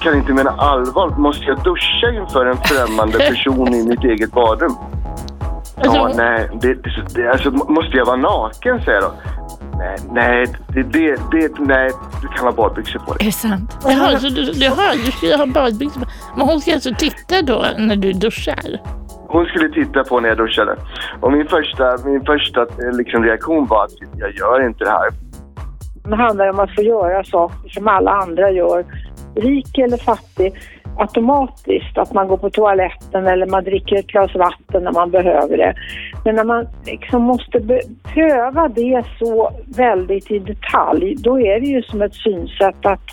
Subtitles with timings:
[0.00, 1.08] kan inte mena allvar.
[1.18, 4.74] Måste jag duscha inför en främmande person i mitt eget badrum?
[5.82, 6.74] Ja, Alltså- nej, det,
[7.14, 9.10] det, alltså, måste jag vara naken, säger de.
[9.78, 11.90] Nej, nej, det, det, det, nej,
[12.22, 13.26] du kan ha badbyxor på Är dig.
[13.26, 13.78] det sant?
[13.84, 16.06] Jaha, så du, jaha, du skulle ha badbyxor på.
[16.36, 18.78] Men hon ska alltså titta då när du duschar?
[19.28, 20.76] Hon skulle titta på när jag duschade.
[21.20, 25.08] Och min första, min första eh, liksom, reaktion var att jag gör inte det här.
[26.04, 28.84] Det handlar om att få göra saker som alla andra gör,
[29.34, 30.52] rik eller fattig,
[30.98, 31.98] automatiskt.
[31.98, 35.74] Att man går på toaletten eller man dricker ett glas vatten när man behöver det.
[36.24, 37.80] Men när man liksom måste
[38.14, 43.06] pröva det så väldigt i detalj, då är det ju som ett synsätt att,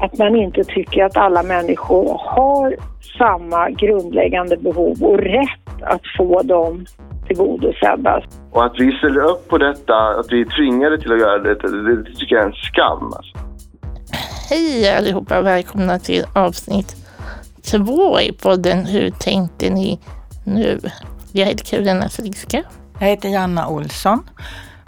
[0.00, 2.76] att man inte tycker att alla människor har
[3.18, 6.86] samma grundläggande behov och rätt att få dem
[7.26, 8.22] tillgodosedda.
[8.52, 11.54] Och att vi ställer upp på detta, att vi är tvingade till att göra det,
[11.54, 13.04] det tycker jag är en skam.
[13.04, 13.49] Alltså.
[14.50, 16.96] Hej allihopa, och välkomna till avsnitt
[17.62, 20.00] två i podden Hur tänkte ni
[20.44, 20.80] nu?
[21.32, 22.62] Jag heter Karolina Friska.
[22.98, 24.30] Jag heter Janna Olsson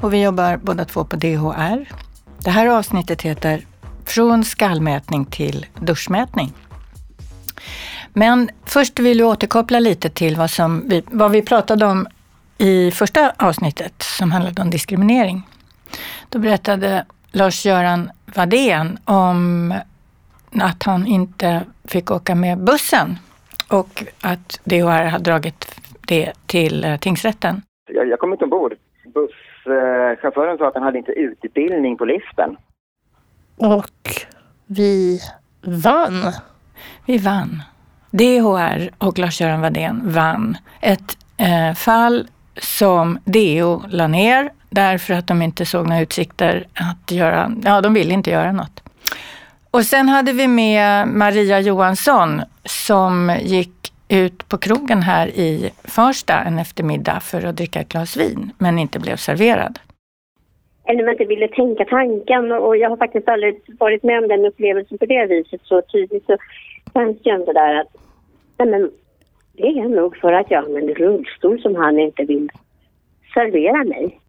[0.01, 1.89] och vi jobbar båda två på DHR.
[2.39, 3.67] Det här avsnittet heter
[4.05, 6.53] Från skallmätning till duschmätning.
[8.13, 12.07] Men först vill vi återkoppla lite till vad, som vi, vad vi pratade om
[12.59, 15.49] i första avsnittet som handlade om diskriminering.
[16.29, 19.75] Då berättade Lars-Göran Wadén om
[20.61, 23.19] att han inte fick åka med bussen
[23.71, 27.63] och att DHR har dragit det till eh, tingsrätten.
[27.93, 28.75] Jag, jag kom inte ombord.
[29.15, 32.57] Busschauffören sa att han hade inte utbildning på liften.
[33.57, 34.11] Och
[34.67, 35.21] vi
[35.63, 36.33] vann.
[37.07, 37.63] Vi vann.
[38.11, 45.43] DHR och Lars-Göran Wadén vann ett eh, fall som DO la ner därför att de
[45.43, 48.83] inte såg några utsikter att göra, ja de ville inte göra något.
[49.71, 56.35] Och sen hade vi med Maria Johansson som gick ut på krogen här i Farsta
[56.35, 59.79] en eftermiddag för att dricka ett glas vin, men inte blev serverad.
[60.85, 64.47] eller man inte ville tänka tanken och jag har faktiskt aldrig varit med om den
[64.47, 66.37] upplevelsen på det viset så tydligt så
[66.93, 67.97] fanns ju ändå där att
[68.59, 68.91] nej men
[69.53, 72.51] det är nog för att jag använder rullstol som han inte vill
[73.35, 74.22] servera mig.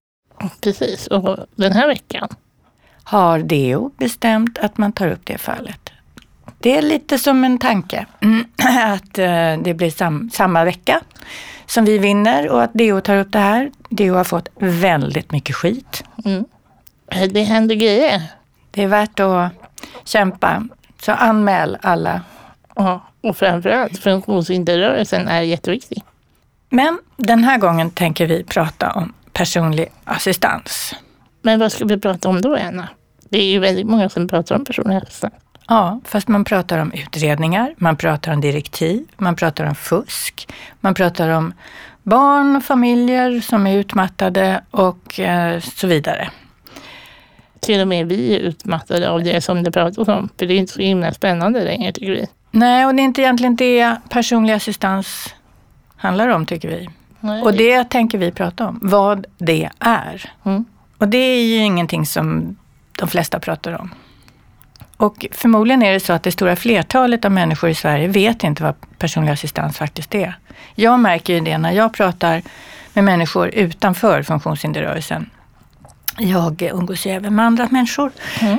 [0.62, 2.30] Precis, och den här veckan
[3.04, 5.90] har DO bestämt att man tar upp det fallet.
[6.60, 8.46] Det är lite som en tanke mm,
[8.94, 11.02] att eh, det blir sam samma vecka
[11.66, 13.72] som vi vinner och att DO tar upp det här.
[13.90, 16.04] DO har fått väldigt mycket skit.
[16.26, 16.46] mm.
[17.30, 18.22] det händer grejer.
[18.72, 19.52] Det är värt att
[20.04, 20.68] kämpa.
[21.02, 22.22] Så anmäl alla.
[22.76, 26.04] Ja, och framförallt funktionshinderrörelsen är jätteviktig.
[26.70, 30.96] Men den här gången tänker vi prata om personlig assistans.
[31.42, 32.88] Men vad ska vi prata om då, Anna?
[33.30, 35.34] Det är ju väldigt många som pratar om personlig assistans.
[35.68, 40.48] Ja, fast man pratar om utredningar, man pratar om direktiv, man pratar om fusk,
[40.80, 41.54] man pratar om
[42.04, 46.30] barn och familjer som är utmattade och eh, så vidare.
[47.60, 50.30] Till och med vi är utmattade av det som det pratas om.
[50.40, 52.28] För det är inte så himla spännande längre tycker vi.
[52.52, 55.36] Nej, och det är inte egentligen det personlig assistans
[55.96, 56.90] handlar om tycker vi.
[57.24, 57.42] Nej.
[57.42, 60.32] Och det tänker vi prata om, vad det är.
[60.44, 60.66] Mm.
[60.98, 62.56] Och det är ju ingenting som
[63.00, 63.94] de flesta pratar om.
[64.98, 68.64] Och förmodligen är det så att det stora flertalet av människor i Sverige vet inte
[68.64, 70.38] vad personlig assistans faktiskt är.
[70.76, 72.42] Jag märker ju det när jag pratar
[72.94, 75.30] med människor utanför funktionshinderrörelsen.
[76.18, 78.12] Jag umgås ju även med andra människor.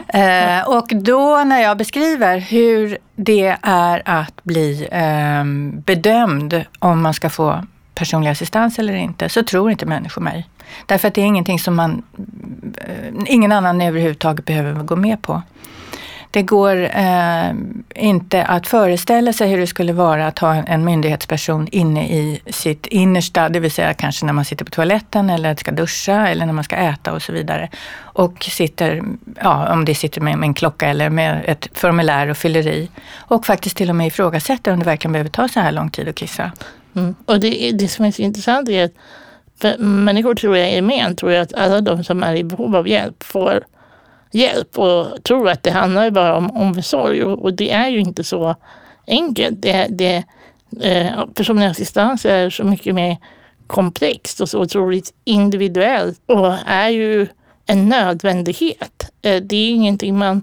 [0.09, 5.45] Eh, och då när jag beskriver hur det är att bli eh,
[5.85, 10.49] bedömd om man ska få personlig assistans eller inte, så tror inte människor mig.
[10.87, 12.03] Därför att det är ingenting som man,
[12.77, 15.43] eh, ingen annan överhuvudtaget behöver gå med på.
[16.35, 17.53] Det går eh,
[17.95, 22.41] inte att föreställa sig hur det skulle vara att ha en, en myndighetsperson inne i
[22.47, 26.47] sitt innersta, det vill säga kanske när man sitter på toaletten eller ska duscha eller
[26.47, 27.69] när man ska äta och så vidare.
[27.97, 29.03] Och sitter,
[29.41, 32.91] ja, om det sitter med, med en klocka eller med ett formulär och fyller i.
[33.15, 36.09] Och faktiskt till och med ifrågasätter om det verkligen behöver ta så här lång tid
[36.09, 36.53] att kissa.
[36.95, 37.15] Mm.
[37.27, 38.93] Och det, det som är så intressant är att
[39.61, 42.77] för människor tror jag i gemen tror jag att alla de som är i behov
[42.77, 43.65] av hjälp får
[44.33, 48.25] hjälp och tror att det handlar bara om omsorg och, och det är ju inte
[48.25, 48.55] så
[49.07, 49.63] enkelt.
[49.63, 50.25] Det, det,
[50.81, 53.17] eh, personlig assistans är så mycket mer
[53.67, 57.27] komplext och så otroligt individuellt och är ju
[57.67, 59.11] en nödvändighet.
[59.23, 60.43] Eh, det är ingenting man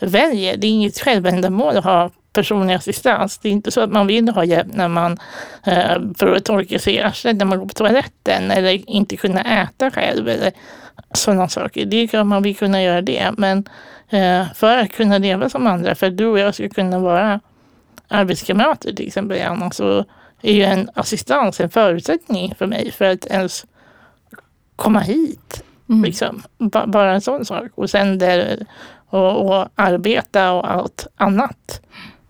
[0.00, 0.56] väljer.
[0.56, 3.38] Det är inget självändamål att ha personlig assistans.
[3.38, 5.18] Det är inte så att man vill ha hjälp när man
[5.64, 9.62] eh, för att torka sig i arslet när man går på toaletten eller inte kunna
[9.62, 10.52] äta själv eller
[11.14, 11.86] sådana saker.
[11.86, 13.68] Det är klart man vill kunna göra det, men
[14.10, 17.40] eh, för att kunna leva som andra, för att du och jag ska kunna vara
[18.08, 20.04] arbetskamrater till exempel, Anna, så
[20.42, 23.64] är ju en assistans en förutsättning för mig för att ens
[24.76, 25.64] komma hit.
[25.88, 26.04] Mm.
[26.04, 26.42] Liksom.
[26.86, 27.70] bara en sån sak.
[27.74, 28.66] Och sen där,
[29.06, 31.80] och, och arbeta och allt annat.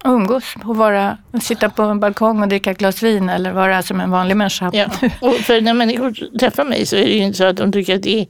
[0.04, 3.82] Och umgås och vara, sitta på en balkong och dricka ett glas vin eller vara
[3.82, 4.70] som en vanlig människa.
[4.72, 4.86] Ja.
[5.20, 7.96] Och för när människor träffar mig så är det ju inte så att de tycker
[7.96, 8.26] att det är,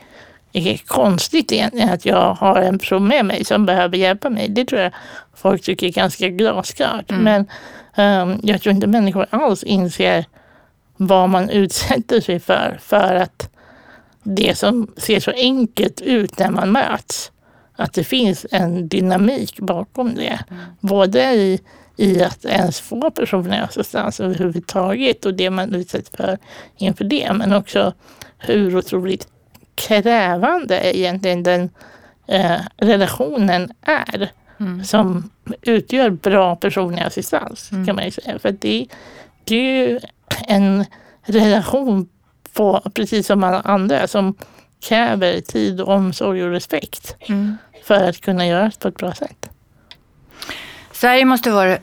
[0.52, 4.48] är konstigt egentligen att jag har en person med mig som behöver hjälpa mig.
[4.48, 4.92] Det tror jag
[5.36, 7.10] folk tycker är ganska glasklart.
[7.10, 7.22] Mm.
[7.24, 7.46] Men
[8.22, 10.24] um, jag tror inte människor alls inser
[10.96, 13.48] vad man utsätter sig för, för att
[14.22, 17.32] det som ser så enkelt ut när man möts,
[17.76, 20.38] att det finns en dynamik bakom det.
[20.50, 20.62] Mm.
[20.80, 21.60] Både i,
[21.96, 26.38] i att ens få personlig assistans överhuvudtaget och det man utsätts för
[26.76, 27.92] inför det, men också
[28.38, 29.28] hur otroligt
[29.74, 31.70] krävande egentligen den
[32.26, 34.30] eh, relationen är.
[34.60, 34.84] Mm.
[34.84, 35.30] som
[35.62, 37.86] utgör bra personlig assistans mm.
[37.86, 38.38] kan man ju säga.
[38.38, 38.86] För det,
[39.44, 40.00] det är ju
[40.48, 40.84] en
[41.22, 42.08] relation
[42.52, 44.34] på, precis som alla andra, som
[44.82, 47.56] kräver tid, omsorg och respekt mm.
[47.84, 49.48] för att kunna göras på ett bra sätt.
[50.92, 51.80] Sverige måste vara det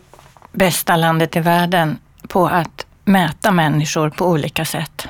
[0.51, 1.97] bästa landet i världen
[2.27, 5.07] på att mäta människor på olika sätt.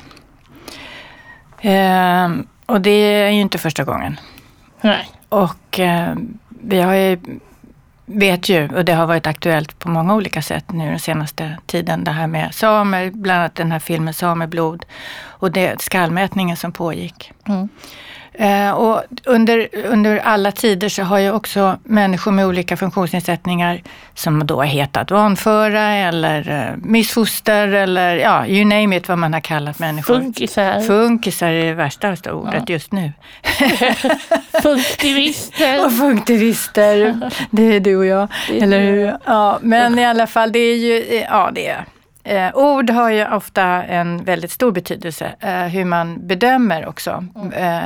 [1.61, 2.29] Eh,
[2.65, 4.19] och det är ju inte första gången.
[4.81, 5.09] Nej.
[5.29, 6.15] Och eh,
[6.49, 7.19] vi har ju
[8.09, 12.03] vet ju, och det har varit aktuellt på många olika sätt nu den senaste tiden,
[12.03, 14.85] det här med samer, bland annat den här filmen Sameblod
[15.21, 17.31] och det, skallmätningen som pågick.
[17.47, 17.69] Mm.
[18.33, 23.81] Eh, och under, under alla tider så har ju också människor med olika funktionsnedsättningar
[24.13, 29.33] som då har hetat vanföra eller uh, missfoster eller ja, you name it vad man
[29.33, 30.13] har kallat människor.
[30.15, 30.81] Funkisar.
[30.81, 32.73] Funkisar är det värsta ordet ja.
[32.73, 33.11] just nu.
[34.63, 35.85] Funktivister.
[35.85, 37.15] och funktivister,
[37.51, 39.17] det är du och jag, eller hur?
[39.25, 41.85] Ja, men i alla fall, det är ju, ja det är
[42.23, 47.79] Eh, ord har ju ofta en väldigt stor betydelse, eh, hur man bedömer också eh,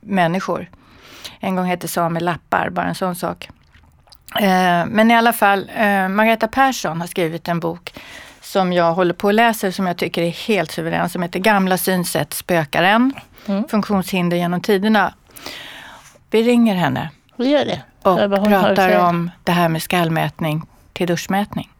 [0.00, 0.70] människor.
[1.40, 3.48] En gång hette samer lappar, bara en sån sak.
[4.40, 7.92] Eh, men i alla fall, eh, Margareta Persson har skrivit en bok
[8.40, 11.78] som jag håller på att läsa som jag tycker är helt suverän, som heter Gamla
[11.78, 13.12] synsätt spökar än.
[13.46, 13.68] Mm.
[13.68, 15.14] Funktionshinder genom tiderna.
[16.30, 17.10] Vi ringer henne.
[17.36, 17.82] Vi gör det.
[18.02, 20.62] Och pratar om det här med skallmätning
[20.92, 21.70] till duschmätning.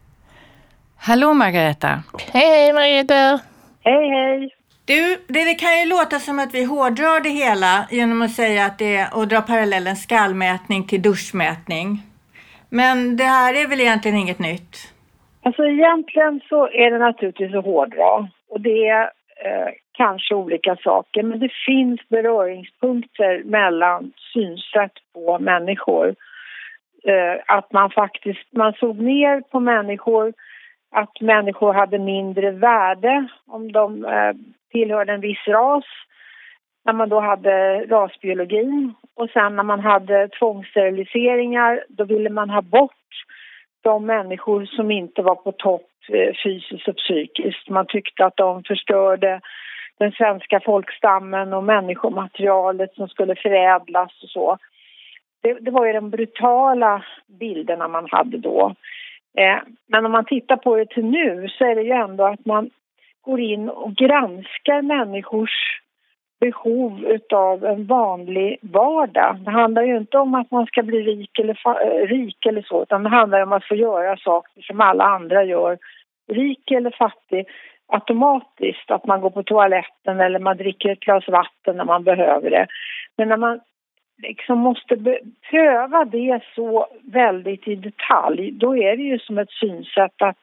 [0.99, 2.03] Hallå Margareta!
[2.33, 3.39] Hej hej Margareta!
[3.83, 4.55] Hej hej!
[4.85, 8.65] Du, det, det, kan ju låta som att vi hårdrar det hela genom att säga
[8.65, 11.87] att det är och dra parallellen skallmätning till duschmätning.
[12.69, 14.75] Men det här är väl egentligen inget nytt?
[15.43, 19.03] Alltså egentligen så är det naturligtvis att hårdra och det är
[19.45, 26.15] eh, kanske olika saker men det finns beröringspunkter mellan synsätt på människor.
[27.03, 30.33] Eh, att man faktiskt, man såg ner på människor
[30.91, 34.33] att människor hade mindre värde om de eh,
[34.71, 35.85] tillhörde en viss ras
[36.85, 38.93] när man då hade rasbiologin.
[39.15, 42.91] Och sen när man hade tvångssteriliseringar då ville man ha bort
[43.81, 47.69] de människor som inte var på topp eh, fysiskt och psykiskt.
[47.69, 49.41] Man tyckte att de förstörde
[49.99, 54.57] den svenska folkstammen och människomaterialet som skulle förädlas och så.
[55.41, 57.03] Det, det var ju de brutala
[57.39, 58.75] bilderna man hade då.
[59.37, 62.45] Eh, men om man tittar på det till nu så är det ju ändå att
[62.45, 62.69] man
[63.21, 65.81] går in och granskar människors
[66.39, 69.37] behov utav en vanlig vardag.
[69.45, 72.83] Det handlar ju inte om att man ska bli rik eller, eh, rik eller så
[72.83, 75.77] utan det handlar om att få göra saker som alla andra gör,
[76.31, 77.45] rik eller fattig,
[77.87, 78.91] automatiskt.
[78.91, 82.67] Att man går på toaletten eller man dricker ett glas vatten när man behöver det.
[83.17, 83.59] Men när man
[84.17, 85.19] liksom måste
[85.49, 90.41] pröva det så väldigt i detalj, då är det ju som ett synsätt att,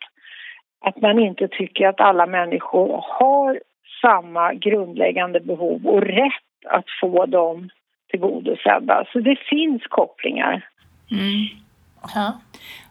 [0.81, 3.61] att man inte tycker att alla människor har
[4.01, 7.71] samma grundläggande behov och rätt att få dem
[8.11, 9.05] tillgodosedda.
[9.13, 10.69] Så det finns kopplingar.
[11.11, 11.47] Mm.
[12.15, 12.41] Ja.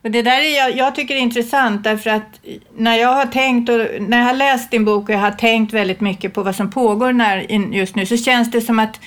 [0.03, 2.41] Och det där är jag, jag tycker är intressant därför att
[2.77, 5.73] när jag har tänkt och när jag har läst din bok och jag har tänkt
[5.73, 7.37] väldigt mycket på vad som pågår när,
[7.73, 8.99] just nu så känns det som att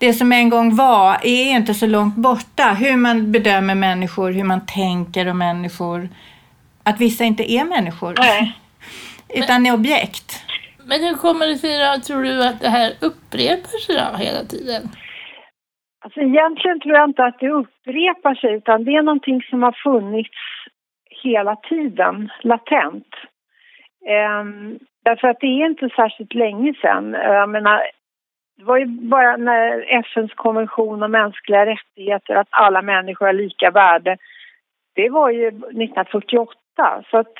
[0.00, 2.64] det som en gång var är inte så långt borta.
[2.80, 6.08] Hur man bedömer människor, hur man tänker om människor.
[6.82, 8.14] Att vissa inte är människor.
[8.18, 8.56] Nej.
[9.38, 10.44] utan är objekt.
[10.84, 14.44] Men hur kommer det sig då, tror du, att det här upprepar sig då hela
[14.44, 14.82] tiden?
[16.04, 19.76] Alltså egentligen tror jag inte att det upprepar sig utan det är någonting som har
[19.84, 20.40] funnits
[21.22, 23.12] hela tiden latent.
[24.40, 27.12] Um, därför att det är inte särskilt länge sedan.
[27.12, 27.80] Jag menar,
[28.60, 33.70] det var ju bara när FNs konvention om mänskliga rättigheter, att alla människor har lika
[33.70, 34.16] värde,
[34.94, 36.54] det var ju 1948.
[37.10, 37.34] Så att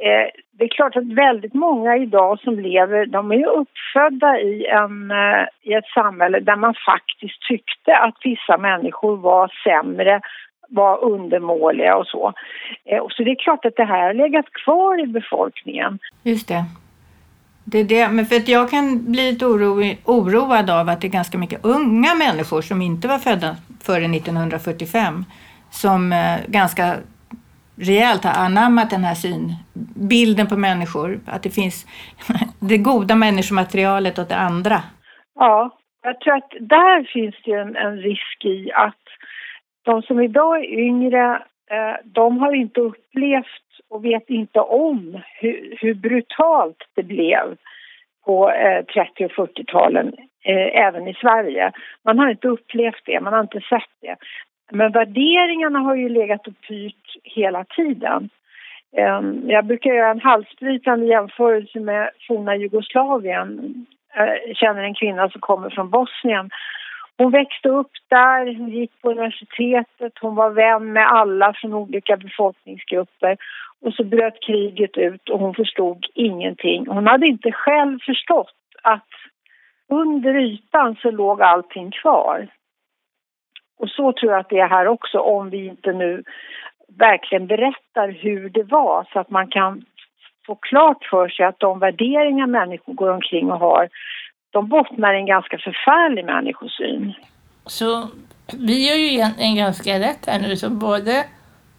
[0.00, 4.66] eh, det är klart att väldigt många idag som lever, de är ju uppfödda i,
[4.66, 10.20] en, eh, i ett samhälle där man faktiskt tyckte att vissa människor var sämre
[10.68, 12.32] var undermåliga och så.
[12.84, 15.98] Eh, så det är klart att det här har legat kvar i befolkningen.
[16.22, 16.64] Just det.
[17.68, 21.06] Det är det, men för att jag kan bli lite oro, oroad av att det
[21.06, 25.24] är ganska mycket unga människor som inte var födda före 1945
[25.70, 26.96] som eh, ganska
[27.76, 31.20] rejält har anammat den här synbilden på människor.
[31.26, 31.86] Att det finns
[32.60, 34.82] det goda människomaterialet och det andra.
[35.34, 39.04] Ja, jag tror att där finns det en, en risk i att
[39.84, 41.34] de som idag är yngre,
[41.70, 47.56] eh, de har inte upplevt och vet inte om hur, hur brutalt det blev
[48.24, 50.12] på eh, 30 och 40-talen,
[50.44, 51.72] eh, även i Sverige.
[52.04, 54.16] Man har inte upplevt det, man har inte sett det.
[54.70, 58.28] Men värderingarna har ju legat och pyrt hela tiden.
[58.96, 63.74] Eh, jag brukar göra en halsbrytande jämförelse med forna Jugoslavien.
[64.14, 66.50] Eh, jag känner en kvinna som kommer från Bosnien
[67.18, 72.16] hon växte upp där, hon gick på universitetet, hon var vän med alla från olika
[72.16, 73.36] befolkningsgrupper.
[73.80, 76.86] Och så bröt kriget ut och hon förstod ingenting.
[76.86, 79.08] Hon hade inte själv förstått att
[79.88, 82.48] under ytan så låg allting kvar.
[83.78, 86.22] Och så tror jag att det är här också om vi inte nu
[86.98, 89.84] verkligen berättar hur det var så att man kan
[90.46, 93.88] få klart för sig att de värderingar människor går omkring och har
[94.56, 97.14] de bottnar i en ganska förfärlig människosyn.
[97.66, 98.08] Så
[98.66, 101.24] vi gör ju egentligen ganska rätt här nu som både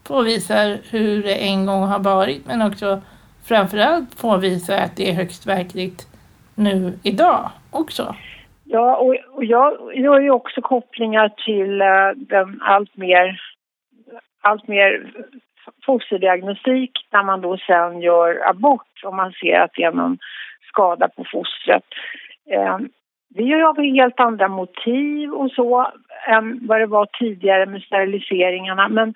[0.07, 3.01] påvisar hur det en gång har varit men också
[3.47, 5.99] framförallt påvisar att det är högst verkligt
[6.55, 8.15] nu idag också.
[8.63, 13.41] Ja, och, jag gör ju också kopplingar till uh, den allt mer,
[14.41, 15.11] allt mer
[15.85, 20.17] fosterdiagnostik när man då sen gör abort om man ser att det är någon
[20.69, 21.83] skada på fostret.
[22.51, 22.77] Eh,
[23.35, 25.91] vi har helt andra motiv och så
[26.27, 28.87] än vad det var tidigare med steriliseringarna.
[28.87, 29.13] Men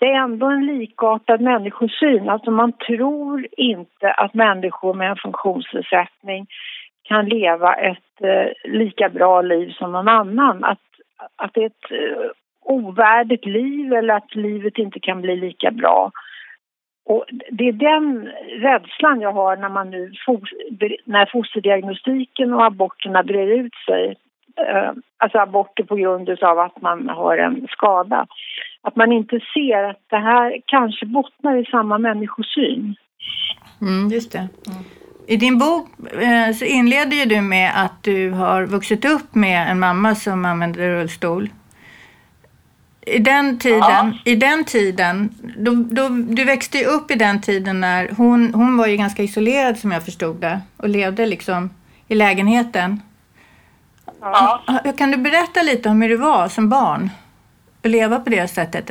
[0.00, 2.28] det är ändå en likartad människosyn.
[2.28, 6.46] Alltså man tror inte att människor med en funktionsnedsättning
[7.02, 10.64] kan leva ett eh, lika bra liv som någon annan.
[10.64, 10.78] Att,
[11.36, 16.10] att det är ett eh, ovärdigt liv eller att livet inte kan bli lika bra.
[17.04, 18.28] Och det är den
[18.60, 20.12] rädslan jag har när man nu
[21.04, 24.16] när fosterdiagnostiken och aborterna brer ut sig.
[24.56, 28.26] Eh, alltså aborter på grund av att man har en skada.
[28.82, 32.94] Att man inte ser att det här kanske bottnar i samma människosyn.
[33.80, 34.38] Mm, just det.
[34.38, 34.84] Mm.
[35.26, 35.88] I din bok
[36.22, 40.44] eh, så inleder ju du med att du har vuxit upp med en mamma som
[40.44, 41.48] använder rullstol.
[43.06, 44.12] I den tiden, ja.
[44.24, 48.76] i den tiden då, då, du växte ju upp i den tiden när hon, hon
[48.76, 51.70] var ju ganska isolerad som jag förstod det och levde liksom
[52.08, 53.00] i lägenheten.
[54.20, 54.62] Ja.
[54.98, 57.10] Kan du berätta lite om hur det var som barn
[57.84, 58.90] att leva på det sättet?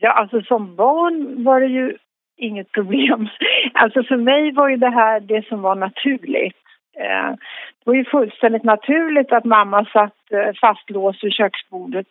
[0.00, 1.96] Ja, alltså som barn var det ju
[2.36, 3.28] inget problem.
[3.74, 6.56] Alltså för mig var ju det här det som var naturligt.
[6.96, 7.30] Eh,
[7.78, 12.06] det var ju fullständigt naturligt att mamma satt eh, fastlåst vid köksbordet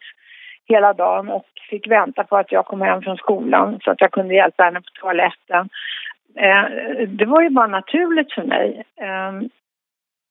[0.67, 4.11] hela dagen och fick vänta på att jag kom hem från skolan så att jag
[4.11, 5.69] kunde hjälpa henne på toaletten.
[6.35, 6.65] Eh,
[7.07, 8.83] det var ju bara naturligt för mig.
[9.01, 9.31] Eh,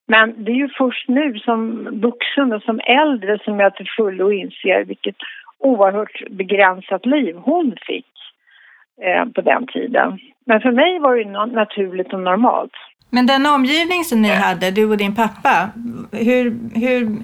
[0.08, 4.32] men det är ju först nu som vuxen och som äldre som jag till fullo
[4.32, 5.16] inser vilket
[5.58, 8.12] oerhört begränsat liv hon fick
[9.02, 10.18] eh, på den tiden.
[10.46, 12.72] Men för mig var det naturligt och normalt.
[13.10, 15.70] Men den omgivning som ni hade, du och din pappa,
[16.12, 16.44] hur,
[16.74, 17.16] hur,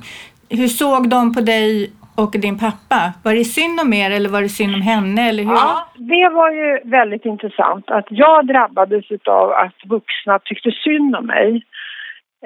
[0.50, 1.92] hur såg de på dig
[2.22, 3.00] och din pappa.
[3.24, 5.28] Var det synd om er eller var det synd om henne?
[5.28, 5.52] Eller hur?
[5.52, 11.26] Ja, det var ju väldigt intressant att jag drabbades av att vuxna tyckte synd om
[11.26, 11.62] mig.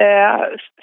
[0.00, 0.40] Eh,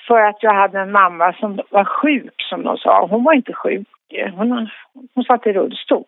[0.08, 3.08] för att jag hade en mamma som var sjuk, som de sa.
[3.08, 3.88] Hon var inte sjuk.
[4.36, 4.70] Hon,
[5.16, 6.06] hon satt i rullstol.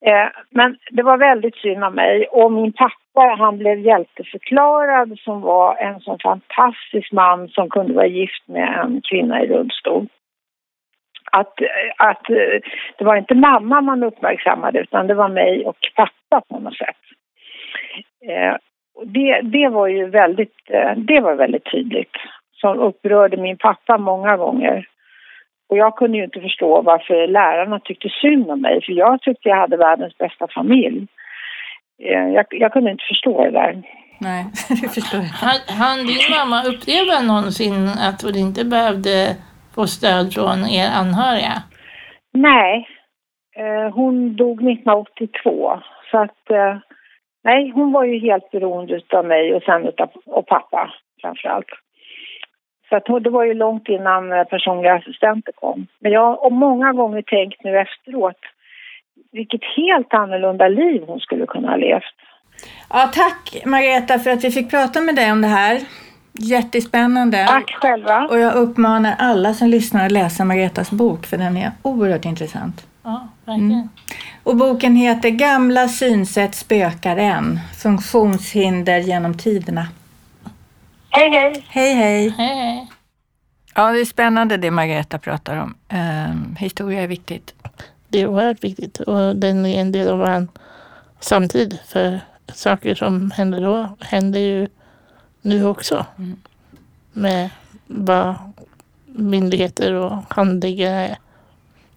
[0.00, 2.26] Eh, men det var väldigt synd om mig.
[2.26, 8.06] Och min pappa han blev hjälteförklarad som var en sån fantastisk man som kunde vara
[8.06, 10.06] gift med en kvinna i rullstol
[11.32, 11.54] att,
[11.96, 12.22] att
[12.98, 16.96] det var inte mamma man uppmärksammade utan det var mig och pappa på något sätt.
[18.28, 18.56] Eh,
[19.04, 22.16] det, det var ju väldigt, eh, det var väldigt tydligt
[22.60, 24.88] som upprörde min pappa många gånger.
[25.68, 29.48] Och jag kunde ju inte förstå varför lärarna tyckte synd om mig, för jag tyckte
[29.48, 31.06] jag hade världens bästa familj.
[32.02, 33.82] Eh, Jag, jag kunde inte förstå det där.
[34.20, 35.26] Nej, det förstår jag.
[35.26, 39.36] Han, han din mamma uppleva någonsin att hon inte behövde
[39.74, 41.62] få stöd från er anhöriga?
[42.32, 42.88] Nej,
[43.56, 45.80] eh, hon dog 1982.
[46.10, 46.76] Så att, eh,
[47.44, 50.90] nej, hon var ju helt beroende av mig och sen utav, och pappa
[51.22, 51.70] framför allt.
[52.88, 55.86] Så att det var ju långt innan eh, personliga assistenter kom.
[56.00, 58.40] Men jag har många gånger tänkt nu efteråt
[59.32, 62.16] vilket helt annorlunda liv hon skulle kunna ha levt.
[62.90, 65.80] Ja, tack Margareta för att vi fick prata med dig om det här.
[66.32, 67.46] Jättespännande.
[67.46, 68.26] Tack själva.
[68.26, 72.86] Och jag uppmanar alla som lyssnar att läsa Margaretas bok för den är oerhört intressant.
[73.02, 73.88] Ja, verkligen.
[74.42, 77.60] Och boken heter Gamla synsätt spökar än.
[77.82, 79.88] Funktionshinder genom tiderna.
[81.10, 81.64] Hej, hej!
[81.68, 82.34] Hej hej!
[82.38, 82.88] Hej, hej.
[83.74, 85.74] Ja, det är spännande det Margareta pratar om.
[85.88, 87.54] Ehm, historia är viktigt.
[88.08, 90.46] Det är oerhört viktigt och den är en del av vår
[91.20, 91.78] samtid.
[91.86, 92.20] För
[92.54, 94.68] saker som hände då händer ju
[95.42, 96.06] nu också.
[97.12, 97.50] Med
[97.86, 98.34] vad
[99.06, 101.16] myndigheter och handläggare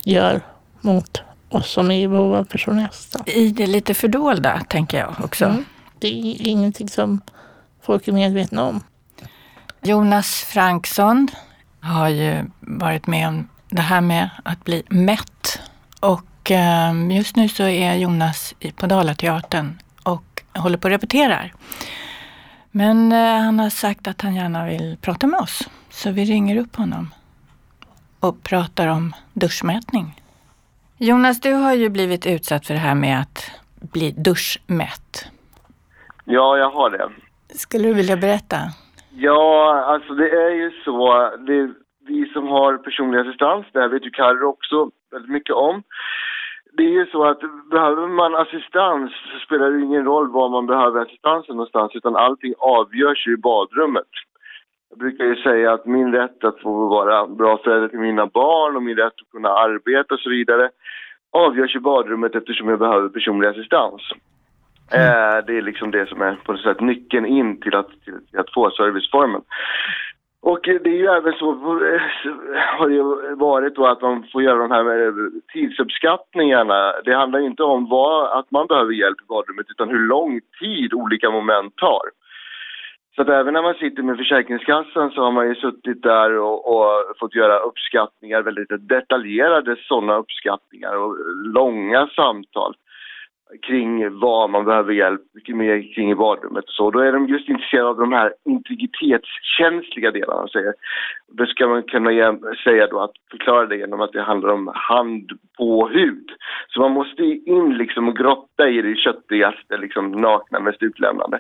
[0.04, 0.42] gör
[0.82, 3.28] mot oss som är i behov av personlig assistans.
[3.28, 5.46] I det lite fördolda, tänker jag också.
[5.46, 5.66] Mm.
[6.00, 7.22] Det är ingenting som
[7.82, 8.84] folk är medvetna om.
[9.82, 11.28] Jonas Franksson
[11.80, 15.60] har ju varit med om det här med att bli mätt.
[16.00, 21.54] Och ehm, just nu så är Jonas på Dalateatern och håller på och repeterar.
[22.76, 25.70] Men eh, han har sagt att han gärna vill prata med oss.
[25.90, 27.08] Så vi ringer upp honom
[28.20, 30.06] och pratar om duschmätning.
[30.98, 33.52] Jonas, du har ju blivit utsatt för det här med att
[33.94, 35.26] bli duschmätt.
[36.26, 37.10] Ja, jag har det.
[37.56, 38.58] Skulle du vilja berätta?
[39.10, 41.30] Ja, alltså det är ju så.
[41.48, 41.74] Det,
[42.08, 45.84] vi som har personlig assistans, det här vet ju Carro också väldigt mycket om.
[46.78, 47.40] Det är ju så att
[47.70, 52.54] behöver man assistans så spelar det ingen roll var man behöver assistansen någonstans utan allting
[52.58, 54.12] avgörs ju i badrummet.
[54.90, 58.76] Jag brukar ju säga att min rätt att få vara bra förälder till mina barn
[58.76, 60.70] och min rätt att kunna arbeta och så vidare
[61.32, 64.02] avgörs i badrummet eftersom jag behöver personlig assistans.
[64.92, 68.26] Eh, det är liksom det som är på något sätt nyckeln in till att, till,
[68.30, 69.42] till att få serviceformen.
[70.46, 71.52] Och det är ju även så,
[72.78, 75.14] har det ju varit då att man får göra de här
[75.54, 76.94] tidsuppskattningarna.
[77.06, 80.40] Det handlar ju inte om vad, att man behöver hjälp i badrummet utan hur lång
[80.60, 82.06] tid olika moment tar.
[83.16, 86.76] Så att även när man sitter med Försäkringskassan så har man ju suttit där och,
[86.76, 91.16] och fått göra uppskattningar, väldigt detaljerade sådana uppskattningar och
[91.54, 92.74] långa samtal
[93.62, 96.92] kring vad man behöver hjälp med kring i badrummet och så.
[96.92, 100.48] Då är de just intresserade av de här integritetskänsliga delarna.
[100.48, 100.74] Säger.
[101.32, 102.10] Då ska man kunna
[102.64, 106.30] säga då att förklara det genom att det handlar om hand på hud.
[106.68, 111.40] Så man måste in liksom och grotta i det köttigaste, liksom nakna, mest utlämnande.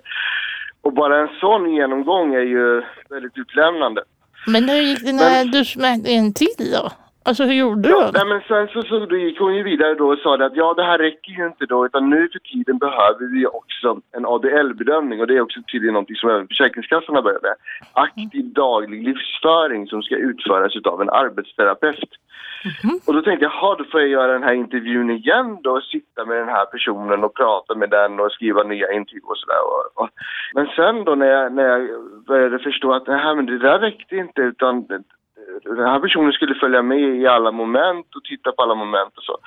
[0.82, 4.04] Och bara en sån genomgång är ju väldigt utlämnande.
[4.48, 7.03] Men hur gick den här duschmätningen till då?
[7.26, 8.18] Alltså hur gjorde Ja, du?
[8.18, 10.74] nej, men sen så, så då gick hon ju vidare då och sa att ja,
[10.74, 15.22] det här räcker ju inte då utan nu för tiden behöver vi också en ADL-bedömning
[15.22, 17.56] och det är också tydligen någonting som även Försäkringskassan har börjat med.
[17.94, 22.10] Aktiv daglig livsföring som ska utföras av en arbetsterapeut.
[23.08, 25.84] Och då tänkte jag, jaha, då får jag göra den här intervjun igen då och
[25.84, 29.58] sitta med den här personen och prata med den och skriva nya intyg och sådär.
[30.54, 31.90] Men sen då när jag, när jag
[32.28, 34.86] började förstå att nej, men det där räckte inte utan
[35.64, 39.24] den här personen skulle följa med i alla moment och titta på alla moment och
[39.24, 39.38] så.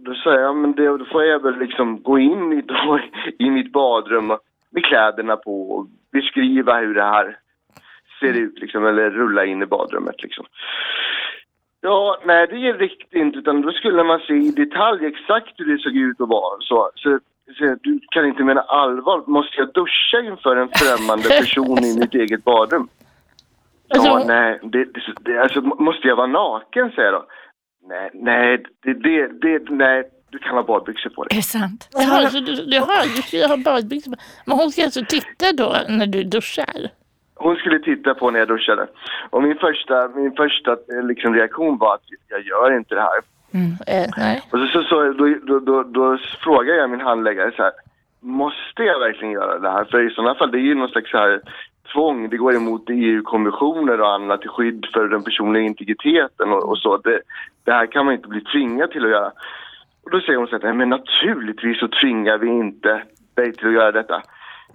[0.00, 3.00] Då sa jag, men det, då får jag väl liksom gå in i, då,
[3.38, 4.26] i mitt badrum
[4.70, 7.38] med kläderna på och beskriva hur det här
[8.20, 10.46] ser ut liksom, eller rulla in i badrummet liksom.
[11.80, 15.82] Ja, nej det räckte inte utan då skulle man se i detalj exakt hur det
[15.82, 16.56] såg ut och var.
[16.60, 17.18] Så, så
[17.82, 22.44] du kan inte mena allvar, måste jag duscha inför en främmande person i mitt eget
[22.44, 22.88] badrum?
[23.88, 27.26] Ja, Alltså- nej, det, det, det, alltså, måste jag vara naken säger jag då.
[27.88, 31.28] Nej, nej, det, det, det, nej, du kan ha badbyxor på dig.
[31.32, 31.88] Är det sant?
[31.92, 34.16] Jaha, så du, jaha, du skulle ha badbyxor på.
[34.46, 36.90] Men hon ska alltså titta då när du duschar?
[37.34, 38.86] Hon skulle titta på när jag duschade.
[39.30, 43.18] Och min första, min första eh, liksom, reaktion var att jag gör inte det här.
[43.86, 44.42] Eh, nej.
[44.52, 47.72] Och så, så, så då, då, då, då frågade jag min handläggare så här,
[48.20, 49.84] måste jag verkligen göra det här?
[49.84, 51.40] För i sådana fall, det är ju någon slags så här
[51.92, 56.78] tvång, det går emot EU-konventioner och annat till skydd för den personliga integriteten och, och
[56.78, 56.96] så.
[56.96, 57.20] Det,
[57.64, 59.32] det här kan man inte bli tvingad till att göra.
[60.04, 63.02] Och då säger hon så här, men naturligtvis så tvingar vi inte
[63.34, 64.22] dig till att göra detta.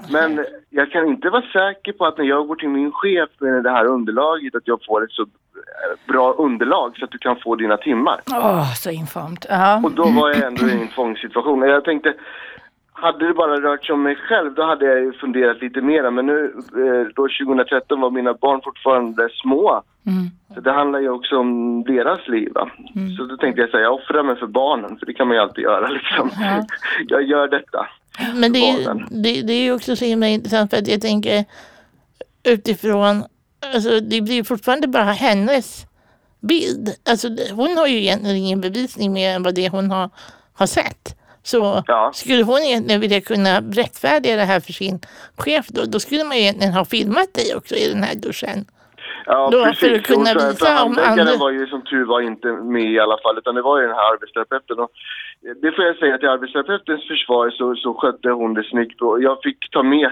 [0.10, 3.64] Men jag kan inte vara säker på att när jag går till min chef med
[3.64, 5.26] det här underlaget att jag får ett så
[6.08, 8.20] bra underlag så att du kan få dina timmar.
[8.32, 9.46] Åh, så infamt.
[9.50, 9.82] Ja.
[9.84, 11.62] Och då var jag ändå i en tvångssituation.
[11.62, 12.14] Jag tänkte,
[13.02, 16.12] hade det bara rört sig om mig själv då hade jag ju funderat lite mera.
[16.12, 19.84] Men nu, eh, då 2013 var mina barn fortfarande små.
[20.06, 20.30] Mm.
[20.54, 22.52] Så det handlar ju också om deras liv.
[22.54, 22.72] Va?
[23.18, 25.42] Så då tänkte jag säga, jag offrar mig för barnen, för det kan man ju
[25.44, 26.30] alltid göra liksom.
[26.40, 26.66] Ja.
[27.08, 27.88] jag gör detta.
[28.36, 31.46] Men det är, det, det är ju också så himla intressant för att jag tänker
[32.44, 33.24] utifrån,
[33.74, 35.86] alltså det blir fortfarande bara hennes
[36.42, 36.96] bild.
[37.10, 40.10] Alltså hon har ju egentligen ingen bevisning mer än vad det hon har,
[40.54, 41.21] har sett.
[41.44, 42.12] Så Ja.
[42.14, 45.00] skulle hon egentligen vilja kunna rättfärdiga det här för sin
[45.38, 48.66] chef då, då skulle man ju egentligen ha filmat dig också i den här duschen.
[49.26, 49.80] Ja, Då, precis.
[49.80, 53.00] för att kunna visa för om handläggaren var ju som tur var inte med i
[53.00, 54.80] alla fall, utan det var ju den här arbetsterapeuten.
[54.80, 54.90] Och
[55.62, 59.22] det får jag säga att i arbetsterapeutens försvar så, så skötte hon det snyggt och
[59.24, 60.12] jag fick ta med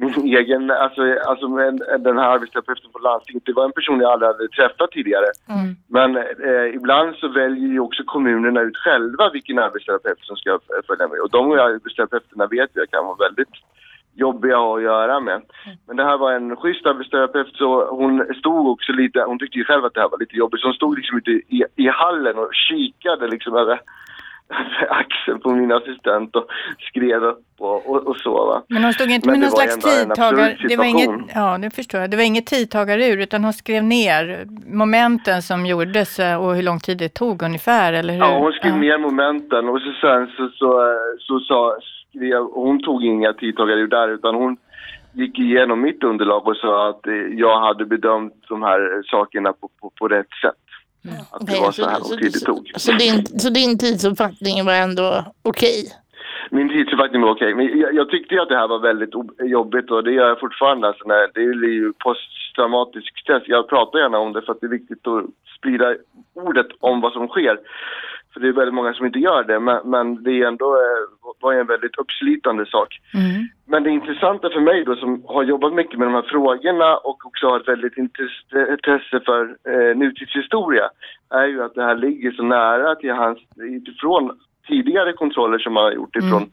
[0.00, 3.42] min egen, alltså, alltså med den här arbetsterapeuten på landstinget.
[3.46, 5.28] Det var en person jag aldrig hade träffat tidigare.
[5.48, 5.76] Mm.
[5.96, 10.84] Men eh, ibland så väljer ju också kommunerna ut själva vilken arbetsterapeut som ska f-
[10.86, 11.20] följa med.
[11.20, 13.54] Och de arbetsterapeuterna vet jag kan vara väldigt
[14.14, 15.42] jobbiga att göra med.
[15.86, 19.64] Men det här var en schysst arbetsterapeut så hon stod också lite, hon tyckte ju
[19.64, 22.38] själv att det här var lite jobbigt, så hon stod liksom ute i, i hallen
[22.38, 23.80] och kikade liksom över
[24.88, 26.46] axeln på min assistent och
[26.78, 28.62] skrev upp och, och, så va.
[28.68, 30.56] Men hon stod inte Men med någon slags tidtagare.
[30.68, 32.10] Det var inget, ja, det förstår jag.
[32.10, 36.78] Det var inget tidtagarur utan hon skrev ner momenten som gjordes eh, och hur lång
[36.78, 38.20] tid det tog ungefär, eller hur?
[38.20, 38.80] Ja, hon skrev Ja.
[38.80, 43.88] ner momenten och så sen så, så, så, sa skrev, hon tog inga tidtagare ur
[43.88, 44.56] där utan hon
[45.12, 49.68] gick igenom mitt underlag och sa att eh, jag hade bedömt de här sakerna på,
[49.80, 50.67] på, på rätt sätt.
[51.30, 52.72] Att det Okej, var så här lång tid det tog.
[52.76, 55.92] så, din, så din tidsuppfattning var ändå okej?
[56.50, 59.90] Min tidsuppfattning var okej, men jag, jag tyckte ju att det här var väldigt jobbigt
[59.90, 60.88] och det gör jag fortfarande.
[60.88, 63.42] Alltså när, det är ju posttraumatisk stress.
[63.46, 65.24] Jag pratar gärna om det för att det är viktigt att
[65.58, 65.94] sprida
[66.34, 67.58] ordet om vad som sker.
[68.38, 71.28] För det är väldigt många som inte gör det, men, men det är ändå eh,
[71.40, 73.00] var en väldigt uppslitande sak.
[73.14, 73.48] Mm.
[73.66, 77.26] Men det intressanta för mig då som har jobbat mycket med de här frågorna och
[77.26, 80.90] också har ett väldigt intresse, för eh, nutidshistoria
[81.30, 85.84] är ju att det här ligger så nära till hans, utifrån tidigare kontroller som man
[85.84, 86.50] har gjort ifrån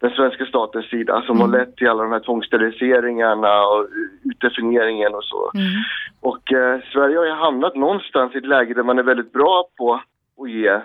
[0.00, 3.86] den svenska statens sida som har lett till alla de här tvångssteriliseringarna och
[4.24, 5.50] utdefinieringen och så.
[5.54, 5.66] Mm.
[6.20, 9.64] Och eh, Sverige har ju hamnat någonstans i ett läge där man är väldigt bra
[9.78, 10.00] på
[10.42, 10.80] att ge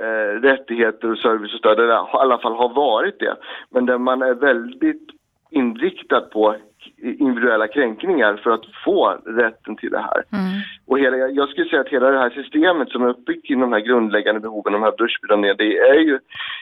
[0.00, 3.36] eh, rättigheter och service och stöd, eller i alla fall har varit det.
[3.70, 5.08] Men där man är väldigt
[5.50, 6.56] inriktad på
[7.02, 10.24] individuella kränkningar för att få rätten till det här.
[10.32, 10.60] Mm.
[10.86, 13.72] Och hela, jag skulle säga att hela det här systemet som är uppbyggt kring de
[13.72, 16.18] här grundläggande behoven, de här duschbedömningarna, det är ju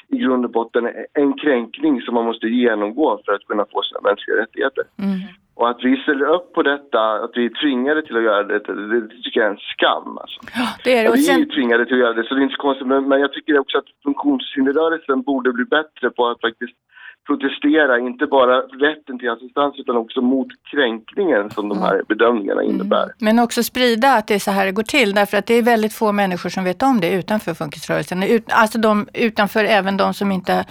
[0.09, 4.01] i grund och botten en kränkning som man måste genomgå för att kunna få sina
[4.01, 4.85] mänskliga rättigheter.
[4.99, 5.19] Mm.
[5.61, 8.59] Och att vi ställer upp på detta, att vi är tvingade till att göra det,
[8.59, 10.19] det tycker jag är en skam.
[10.19, 10.41] Alltså.
[10.85, 11.09] Det är det.
[11.09, 12.63] Och Och vi är sen, tvingade till att göra det, så det är inte så
[12.63, 12.87] konstigt.
[12.87, 16.77] Men, men jag tycker också att funktionshinderrörelsen borde bli bättre på att faktiskt
[17.27, 23.09] protestera, inte bara rätten till assistans utan också mot kränkningen som de här bedömningarna innebär.
[23.19, 25.15] men också sprida att det är så här det går till.
[25.15, 28.23] Därför att det är väldigt få människor som vet om det utanför funkisrörelsen.
[28.23, 30.65] Ut, alltså de, utanför även de som inte,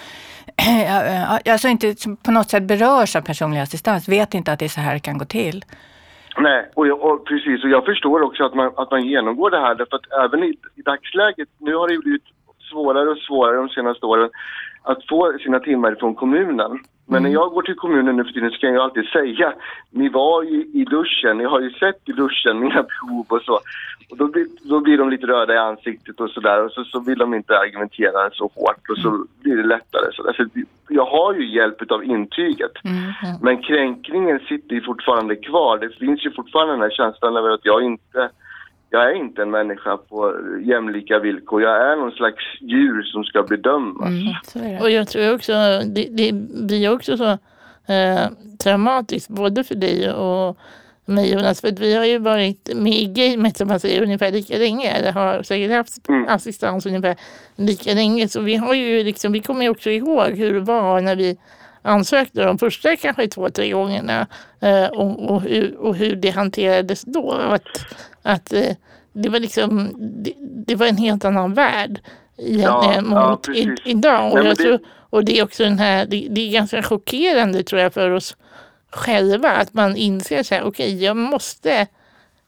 [1.49, 4.81] alltså inte på något sätt berörs av personlig assistans, vet inte att det är så
[4.81, 5.65] här det kan gå till.
[6.37, 7.63] Nej, och, jag, och precis.
[7.63, 10.53] Och jag förstår också att man, att man genomgår det här därför att även i,
[10.75, 12.23] i dagsläget, nu har det ju blivit
[12.71, 14.29] svårare och svårare de senaste åren
[14.83, 16.79] att få sina timmar från kommunen.
[17.11, 19.53] Men när jag går till kommunen nu för tiden så kan jag alltid säga,
[19.91, 23.59] ni var ju i duschen, ni har ju sett i duschen mina behov och så.
[24.09, 26.99] Och då blir, då blir de lite röda i ansiktet och sådär och så, så
[26.99, 30.11] vill de inte argumentera så hårt och så blir det lättare.
[30.13, 30.47] Så därför,
[30.89, 32.71] jag har ju hjälp av intyget.
[33.41, 35.77] Men kränkningen sitter ju fortfarande kvar.
[35.77, 38.29] Det finns ju fortfarande den här känslan över att jag inte
[38.89, 41.61] jag är inte en människa på jämlika villkor.
[41.61, 44.09] Jag är någon slags djur som ska bedömas.
[44.53, 44.79] Det.
[44.81, 45.53] Och jag tror också,
[45.85, 46.31] det, det
[46.67, 47.29] blir också så
[47.93, 48.29] eh,
[48.63, 50.57] traumatiskt både för dig och
[51.05, 54.31] mig Jonas, för att vi har ju varit med i gamet som man säger ungefär
[54.31, 56.25] lika länge, eller har säkert haft Mm.
[56.27, 57.15] assistans ungefär
[57.55, 58.27] lika länge.
[58.27, 61.37] Så vi har ju liksom, vi kommer ju också ihåg hur det var när vi
[61.81, 64.27] ansökte de första kanske två, tre gångerna
[64.61, 67.31] eh, och, och, hur, och hur det hanterades då.
[67.31, 67.67] Att,
[68.21, 68.75] att eh,
[69.13, 71.99] det var liksom, det, det var en helt annan värld
[72.37, 73.85] egentligen ja, mot i, precis.
[73.85, 74.31] idag.
[74.33, 77.63] Och, Nej, det- tror, och det är också den här, det, det är ganska chockerande
[77.63, 78.37] tror jag för oss
[78.91, 81.87] själva att man inser så här, okej jag måste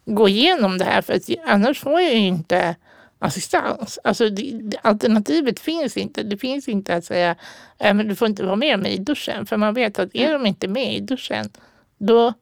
[0.06, 2.76] gå igenom det här för att annars får jag ju inte
[3.22, 4.00] assistans.
[4.04, 6.24] Alltså det, det, alternativet finns inte.
[6.24, 7.36] Det finns inte att säga
[7.80, 9.46] äh, men du får inte vara med mig i duschen.
[9.46, 11.50] För man vet att är de inte med i duschen
[11.98, 12.34] då,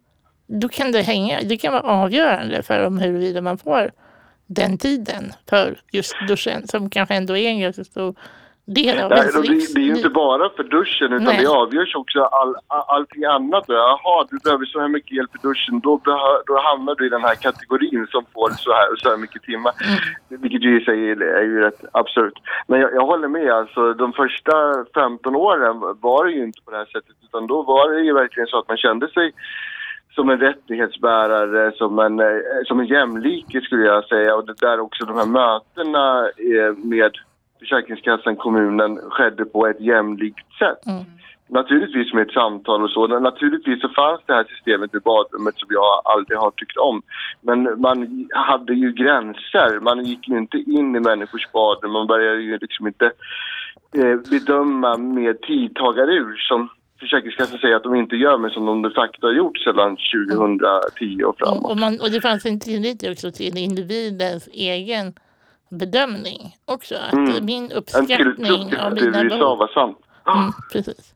[0.47, 3.91] då kan det hänga, det kan vara avgörande för om huruvida man får
[4.45, 8.15] den tiden för just duschen som kanske ändå är en ganska stor
[8.73, 11.37] del av Nej, ens och det, det är ju inte bara för duschen utan Nej.
[11.41, 13.63] det avgörs också all, all, allting annat.
[13.67, 15.79] Jaha, du behöver så här mycket hjälp i duschen.
[15.79, 16.01] Då,
[16.45, 19.73] då hamnar du i den här kategorin som får så här så här mycket timmar.
[20.27, 22.33] Vilket ju i sig är, är ju rätt absurt.
[22.67, 23.93] Men jag, jag håller med alltså.
[23.93, 27.15] De första 15 åren var det ju inte på det här sättet.
[27.23, 29.33] Utan då var det ju verkligen så att man kände sig
[30.15, 32.25] som en rättighetsbärare, som en, eh,
[32.65, 34.35] som en jämlike skulle jag säga.
[34.35, 37.11] Och det där också de här mötena eh, med
[37.59, 40.85] Försäkringskassan, kommunen skedde på ett jämlikt sätt.
[40.85, 41.03] Mm.
[41.47, 43.07] Naturligtvis med ett samtal och så.
[43.07, 47.01] Naturligtvis så fanns det här systemet i badrummet som jag aldrig har tyckt om.
[47.41, 49.79] Men man hade ju gränser.
[49.79, 51.91] Man gick ju inte in i människors badrum.
[51.91, 53.11] Man började ju liksom inte
[53.95, 56.69] eh, bedöma med tidtagarur som
[56.99, 59.97] Försäkringskassan säger att de inte gör men som de de facto har gjort sedan
[60.29, 61.63] 2010 och framåt.
[61.63, 65.13] Och, och, man, och det fanns en tillit också till individens egen
[65.69, 66.95] bedömning också.
[66.95, 67.45] Att Mm.
[67.45, 69.97] min uppskattning till av mina sant.
[70.27, 71.13] Mm, precis.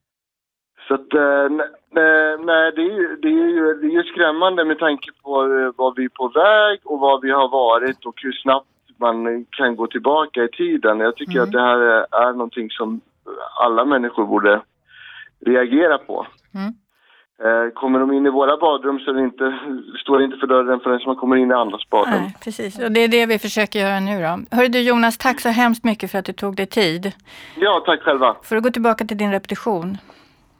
[0.88, 1.50] Så att, eh,
[1.92, 5.44] nej, nej, det, är ju, det, är ju, det är ju skrämmande med tanke på
[5.44, 9.46] eh, vad vi är på väg och vad vi har varit och hur snabbt man
[9.46, 11.00] kan gå tillbaka i tiden.
[11.00, 11.44] Jag tycker Mm.
[11.44, 13.02] att det här är, är någonting som
[13.60, 14.62] alla människor borde
[15.46, 16.28] reagera på.
[16.56, 16.74] Mm.
[17.39, 19.60] Eh, Kommer de in i våra badrum så det inte,
[20.02, 22.22] står det inte för dörren förrän man kommer in i andras badrum.
[22.22, 22.80] Nej, precis.
[22.80, 24.56] Och det är det vi försöker göra nu då.
[24.58, 27.12] Hörru du Jonas, tack så hemskt mycket för att du tog dig tid.
[27.56, 28.36] Ja, tack själva.
[28.43, 29.98] Får du gå tillbaka till din repetition?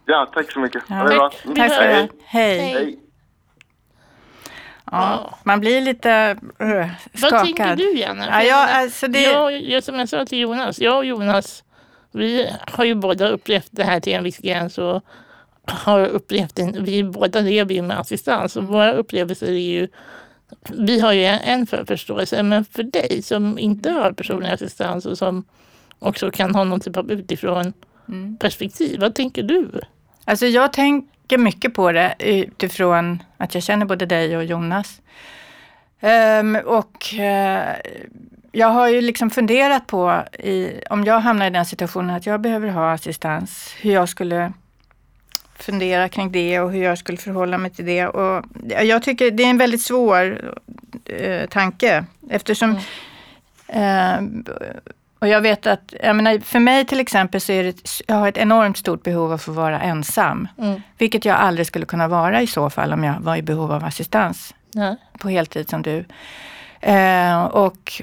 [0.06, 0.84] Ja, tack så mycket.
[0.88, 1.04] Ja.
[1.04, 1.30] Bra.
[1.30, 1.46] Tack.
[1.46, 1.56] Mm.
[1.56, 1.96] Tack ska du ha.
[1.96, 2.10] Hej.
[2.26, 2.60] Hej.
[2.60, 3.00] Hej.
[4.92, 6.86] Ja, man blir lite uh,
[7.22, 7.78] Vad tänker skakad.
[7.78, 8.28] du Janne?
[8.30, 9.22] Ja, ja, alltså det...
[9.22, 11.64] jag, jag, som jag sa till Jonas, jag och Jonas,
[12.12, 15.04] vi har ju båda upplevt det här till en viss gräns och
[15.66, 19.88] har upplevt en, vi båda lever ju med assistans och våra upplevelser är ju,
[20.74, 25.06] vi har ju en, en för förståelse, men för dig som inte har personlig assistans
[25.06, 25.46] och som
[26.00, 27.74] också kan ha någon typ av utifrån
[28.08, 28.38] Mm.
[28.38, 29.82] perspektiv, vad tänker du?
[30.26, 35.02] Alltså jag tänker mycket på det utifrån att jag känner både dig och Jonas.
[36.00, 37.76] Ehm, och eh,
[38.52, 42.42] jag har ju liksom funderat på, i, om jag hamnar i den situationen att jag
[42.42, 44.54] behöver ha assistans, hur jag skulle
[45.64, 48.08] fundera kring det och hur jag skulle förhålla mig till det.
[48.08, 48.46] Och
[48.84, 50.52] jag tycker det är en väldigt svår
[51.06, 52.78] eh, tanke eftersom
[53.68, 54.22] eh,
[55.20, 58.28] och jag vet att, jag menar, för mig till exempel så är det, jag har
[58.28, 60.48] ett enormt stort behov av att få vara ensam.
[60.58, 60.82] Mm.
[60.98, 63.86] Vilket jag aldrig skulle kunna vara i så fall om jag var i behov av
[63.86, 64.96] assistans Ja.
[65.20, 66.06] på heltid som du.
[66.82, 68.02] Eh, och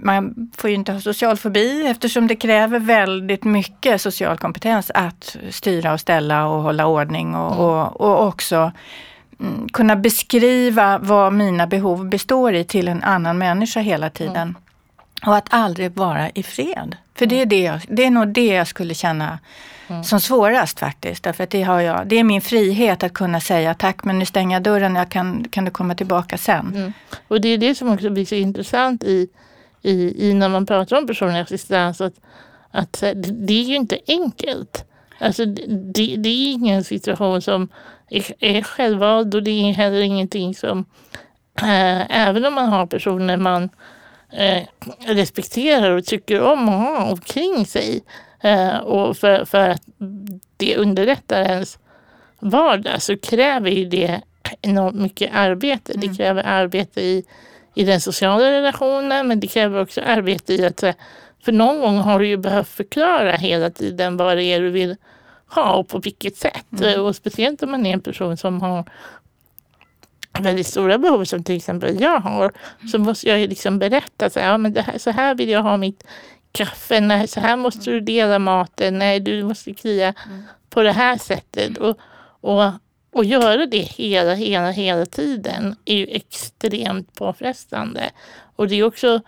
[0.00, 5.36] man får ju inte ha social fobi eftersom det kräver väldigt mycket social kompetens att
[5.50, 8.72] styra och ställa och hålla ordning och, och, och också
[9.40, 14.56] mm, kunna beskriva vad mina behov består i till en annan människa hela tiden.
[15.26, 16.96] Och att aldrig vara i fred.
[17.14, 19.38] För det är, det, jag, det är nog det jag skulle känna
[20.04, 21.24] som svårast faktiskt.
[21.24, 24.24] Därför att det, har jag, det är min frihet att kunna säga tack men nu
[24.24, 26.72] stänger jag dörren, jag kan, kan du komma tillbaka sen.
[26.74, 26.92] Mm.
[27.28, 29.28] Och det är det som också blir så intressant i,
[29.82, 32.00] i, i när man pratar om personlig assistans.
[32.00, 32.20] Att,
[32.70, 34.84] att här, det, är ju inte enkelt.
[35.18, 37.68] Alltså, det, det, är ingen situation som
[38.10, 40.84] är, är självvald och det är heller ingenting som,
[41.62, 43.68] eh, även om man har personer man
[44.32, 44.62] eh,
[44.98, 48.02] respekterar och tycker om att ha omkring sig
[48.40, 49.82] eh, och för, för att
[50.56, 51.78] det underlättar ens
[52.40, 54.20] vardag så kräver ju det
[54.62, 55.92] enormt mycket arbete.
[55.96, 57.24] Det kräver arbete i,
[57.78, 60.94] i den sociala relationen men det kräver också arbete i att här,
[61.44, 64.96] för någon gång har du ju behövt förklara hela tiden vad det är du vill
[65.46, 66.98] ha och på vilket sätt.
[66.98, 68.84] Och speciellt om man är en person som har
[70.38, 72.52] väldigt stora behov som till exempel jag har
[72.90, 75.48] så måste jag ju liksom berätta så här, ja, men det här, så här vill
[75.48, 76.04] jag ha mitt
[76.52, 80.14] kaffe, nej, så här måste du dela maten, nej du måste klia
[80.70, 81.78] på det här sättet.
[81.78, 81.98] Och,
[82.40, 82.72] och,
[83.18, 88.10] och göra det hela, hela, hela tiden är ju extremt påfrestande.
[88.56, 89.20] Och det är också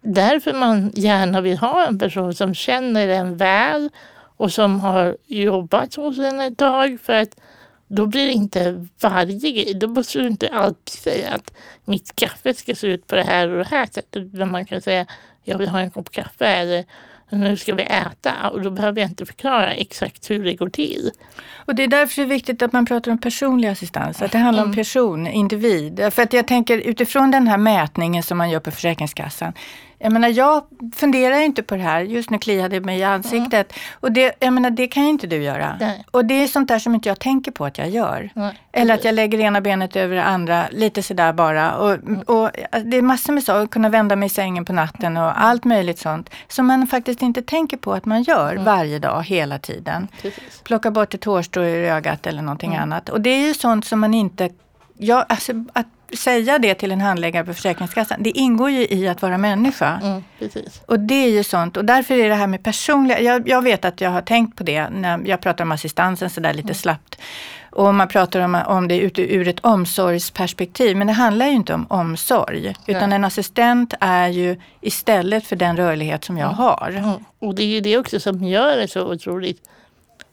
[0.00, 3.90] därför man gärna vill ha en person som känner en väl
[4.36, 7.40] och som har jobbat hos en ett tag för att
[7.88, 9.74] då blir det inte varje grej.
[9.74, 11.52] Då måste du inte alltid säga att
[11.84, 14.16] mitt kaffe ska se ut på det här och det här sättet.
[14.34, 15.06] Utan man kan säga
[15.44, 16.84] jag vill ha en kopp kaffe eller
[17.30, 18.50] nu ska vi äta.
[18.52, 21.10] Och då behöver jag inte förklara exakt hur det går till.
[21.56, 24.38] Och det är därför det är viktigt att man pratar om personlig assistans, att det
[24.38, 26.08] handlar om person, individ.
[26.10, 29.52] För att jag tänker utifrån den här mätningen som man gör på Försäkringskassan,
[29.98, 30.62] Jag menar, jag
[30.94, 32.00] funderar inte på det här.
[32.00, 33.72] Just nu kliade det mig i ansiktet.
[33.72, 33.82] Mm.
[34.00, 35.76] Och det, jag menar, det kan ju inte du göra.
[35.80, 36.04] Nej.
[36.10, 38.30] Och det är sånt där som inte jag tänker på att jag gör.
[38.34, 38.60] Nej.
[38.72, 41.76] Eller att jag lägger ena benet över det andra, lite sådär bara.
[41.76, 42.20] Och, mm.
[42.20, 42.50] och
[42.84, 45.98] det är massor med saker, kunna vända mig i sängen på natten och allt möjligt
[45.98, 46.30] sånt.
[46.48, 48.64] Som man faktiskt inte tänker på att man gör mm.
[48.64, 50.08] varje dag, hela tiden.
[50.22, 50.60] Precis.
[50.64, 52.82] Plocka bort ett hårstrå i ögat eller någonting mm.
[52.82, 53.08] annat.
[53.08, 54.50] Och det är ju sånt som man inte
[54.98, 59.22] Ja, alltså, att säga det till en handläggare på Försäkringskassan, det ingår ju i att
[59.22, 60.00] vara människa.
[60.02, 60.24] Mm,
[60.86, 61.76] och det är ju sånt.
[61.76, 64.64] Och därför är det här med personliga, jag, jag, vet att jag har tänkt på
[64.64, 66.74] det när jag pratar om assistansen sådär lite mm.
[66.74, 67.18] slappt.
[67.70, 71.74] Och man pratar om, om det ur, ur ett omsorgsperspektiv, men det handlar ju inte
[71.74, 72.74] om omsorg.
[72.86, 76.56] Utan en assistent är ju istället för den rörlighet som jag mm.
[76.56, 76.90] har.
[76.90, 77.24] Mm.
[77.38, 79.62] Och det är ju det också som gör det så otroligt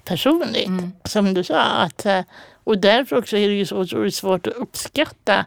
[0.03, 0.67] personligt.
[0.67, 0.91] Mm.
[1.03, 2.21] Som du sa, att eh,
[2.65, 5.45] och därför också är det ju så otroligt svårt att uppskatta.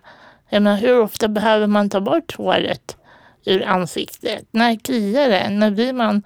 [0.49, 2.97] Jag menar, hur ofta behöver man ta bort håret
[3.45, 4.47] ur ansiktet?
[4.51, 5.51] När kliar det?
[5.51, 6.23] När blir man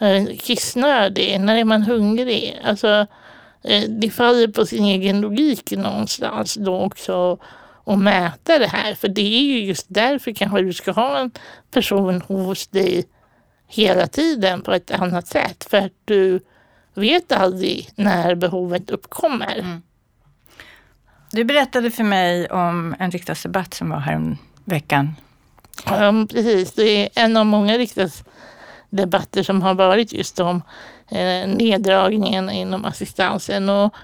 [0.00, 1.40] eh, kissnödig?
[1.40, 2.60] När är man hungrig?
[2.64, 3.06] Alltså,
[3.64, 7.38] eh, det faller på sin egen logik någonstans då också
[7.84, 8.94] att mäta det här.
[8.94, 11.30] För det är ju just därför kanske du ska ha en
[11.70, 13.04] person hos dig
[13.68, 15.66] hela tiden på ett annat sätt.
[15.70, 16.40] För att du
[16.94, 19.58] vet aldrig när behovet uppkommer.
[19.58, 19.82] Mm.
[21.36, 25.16] Du berättade för mig om en riksdagsdebatt som var härom veckan.
[25.86, 26.72] Ja, precis.
[26.72, 30.62] Det är en av många riksdagsdebatter som har varit just om
[31.10, 33.68] eh, neddragningen inom assistansen.
[33.68, 33.94] Och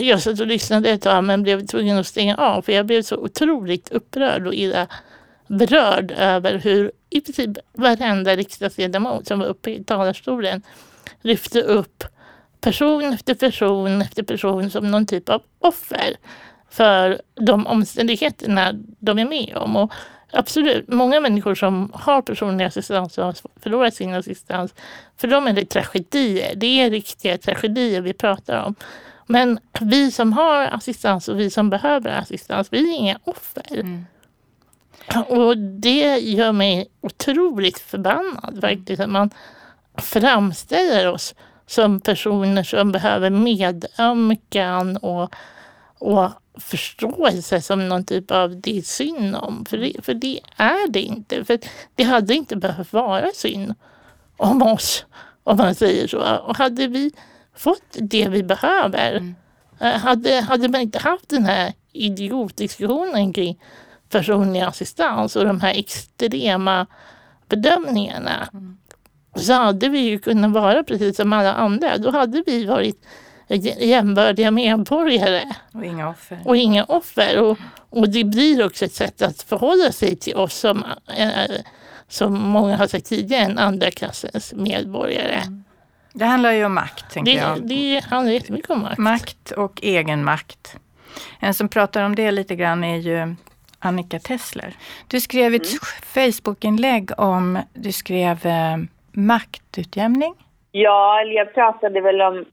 [0.00, 3.02] jag satt och lyssnade ett tag men blev tvungen att stänga av för jag blev
[3.02, 4.86] så otroligt upprörd och illa
[5.46, 10.62] berörd över hur i princip varenda riksdagsledamot som var uppe i talarstolen
[11.20, 12.04] lyfte upp
[12.60, 16.16] person efter person efter person som någon typ av offer
[16.72, 19.76] för de omständigheterna de är med om.
[19.76, 19.92] Och
[20.32, 24.74] absolut, många människor som har personlig assistans och har förlorat sin assistans,
[25.16, 26.54] för dem är det tragedier.
[26.56, 28.74] Det är riktiga tragedier vi pratar om.
[29.26, 33.80] Men vi som har assistans och vi som behöver assistans, vi är inga offer.
[33.80, 34.04] Mm.
[35.28, 39.02] Och det gör mig otroligt förbannad faktiskt.
[39.02, 39.30] Att man
[39.98, 41.34] framställer oss
[41.66, 45.34] som personer som behöver medömkan och,
[45.98, 49.64] och förståelse som någon typ av det är synd om.
[49.64, 51.44] För det, för det är det inte.
[51.44, 51.58] För
[51.94, 53.74] det hade inte behövt vara synd
[54.36, 55.04] om oss,
[55.42, 56.36] om man säger så.
[56.36, 57.12] Och hade vi
[57.56, 59.34] fått det vi behöver, mm.
[59.80, 63.58] Eh, hade, hade man inte haft den här idiotdiskussionen kring
[64.10, 66.86] personlig assistans och de här extrema
[67.48, 68.78] bedömningarna mm.
[69.36, 71.98] så hade vi ju kunnat vara precis som alla andra.
[71.98, 73.04] Då hade vi varit
[73.56, 75.42] jämbördiga medborgare.
[75.72, 76.38] Och inga offer.
[76.44, 77.40] Och inga offer.
[77.40, 77.58] Och,
[77.90, 80.84] och det blir också ett sätt att förhålla sig till oss som,
[81.16, 81.28] äh,
[82.08, 85.34] som många har sagt tidigare, en andra klassens medborgare.
[85.34, 85.64] Mm.
[86.12, 87.68] Det handlar ju om makt, tänker det, jag.
[87.68, 88.98] Det handlar jättemycket om makt.
[88.98, 90.76] Makt och egen makt.
[91.40, 93.34] En som pratar om det lite grann är ju
[93.78, 94.74] Annika Tessler.
[95.08, 96.32] Du skrev ett mm.
[96.32, 98.76] Facebookinlägg om, du skrev eh,
[99.12, 100.34] maktutjämning.
[100.70, 102.44] Ja, jag pratade väl om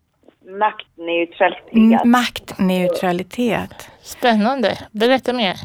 [0.58, 1.74] maktneutralitet.
[1.74, 3.92] Mm, maktneutralitet.
[4.02, 4.78] Spännande.
[4.92, 5.56] Berätta mer.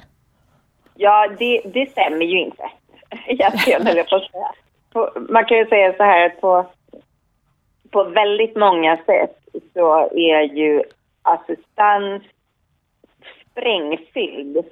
[0.94, 2.70] Ja, det, det stämmer ju inte.
[3.26, 4.50] Egentligen, höll jag på att säga.
[5.28, 6.66] Man kan ju säga så här att på,
[7.90, 9.38] på väldigt många sätt
[9.72, 10.82] så är ju
[11.22, 12.22] assistans
[13.50, 14.64] sprängfylld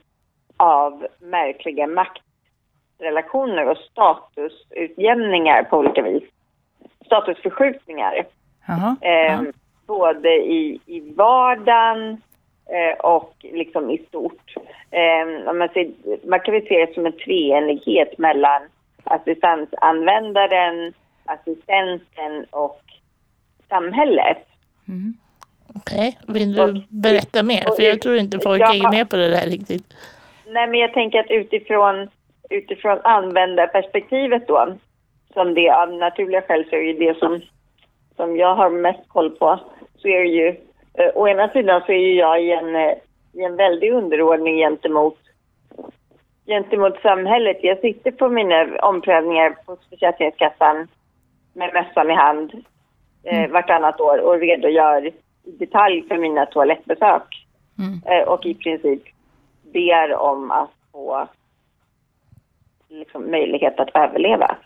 [0.57, 6.23] av märkliga maktrelationer och statusutjämningar på olika vis.
[7.07, 8.25] Statusförskjutningar.
[8.69, 9.41] Aha, eh,
[9.87, 12.23] både i, i vardagen
[12.67, 14.55] eh, och liksom i stort.
[14.91, 15.91] Eh, man, ser,
[16.29, 18.63] man kan väl se det som en treenighet mellan
[19.05, 22.81] assistansanvändaren, assistenten och
[23.69, 24.39] samhället.
[24.89, 25.15] Mm.
[25.75, 26.35] Okej, okay.
[26.35, 27.77] vill du berätta mer?
[27.77, 29.95] För jag tror inte folk ja, hänger med på det där riktigt.
[30.47, 32.09] Nej, men jag tänker att utifrån,
[32.51, 34.75] utifrån användarperspektivet då,
[35.33, 37.41] som det av naturliga skäl så är det det som,
[38.17, 39.61] som jag har mest koll på,
[39.97, 40.49] så är det ju,
[40.95, 42.95] eh, å ena sidan så är ju jag i en, eh,
[43.33, 45.19] i en väldig underordning gentemot,
[46.47, 47.59] gentemot samhället.
[47.63, 50.89] Jag sitter på mina omprövningar på Försäkringskassan
[51.53, 52.55] med mössan i hand
[53.25, 53.53] eh, mm.
[53.53, 55.07] vartannat år och redogör
[55.45, 57.47] i detalj för mina toalettbesök.
[57.79, 58.01] Mm.
[58.07, 59.03] Eh, och i princip
[59.73, 61.29] ber om att få
[62.89, 64.57] liksom, möjlighet att överleva.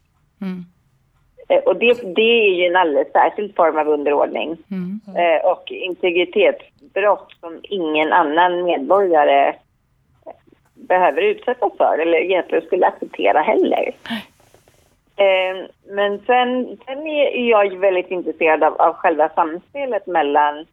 [0.41, 0.65] Mm.
[1.49, 5.01] Eh, och det, det är ju en alldeles särskild form av underordning mm.
[5.17, 9.55] eh, och integritetsbrott som ingen annan medborgare
[10.75, 13.95] behöver utsättas för eller egentligen skulle acceptera heller.
[15.17, 20.67] Eh, men sen, sen är jag väldigt intresserad av, av själva samspelet mellan,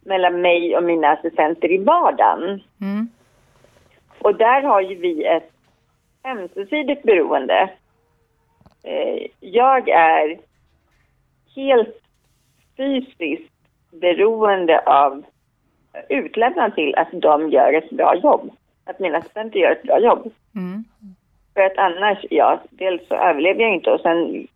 [0.00, 2.62] mellan mig och mina assistenter i vardagen.
[2.80, 3.08] Mm.
[4.18, 5.50] Och där har ju vi ett
[6.24, 7.70] ömsesidigt beroende.
[8.82, 10.38] Eh, jag är
[11.56, 12.00] helt
[12.76, 13.52] fysiskt
[13.90, 15.24] beroende av
[16.08, 18.50] utlämnad till att de gör ett bra jobb.
[18.84, 20.32] Att mina assistenter gör ett bra jobb.
[20.54, 20.84] Mm.
[21.54, 24.46] För att annars, ja, dels så överlever jag inte och sen,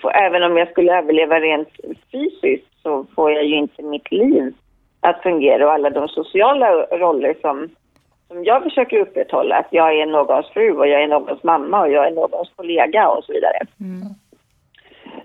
[0.00, 1.68] får, även om jag skulle överleva rent
[2.12, 4.54] fysiskt så får jag ju inte mitt liv
[5.00, 7.68] att fungera och alla de sociala roller som,
[8.28, 9.56] som jag försöker upprätthålla.
[9.56, 13.08] Att jag är någons fru och jag är någons mamma och jag är någons kollega
[13.08, 13.58] och så vidare.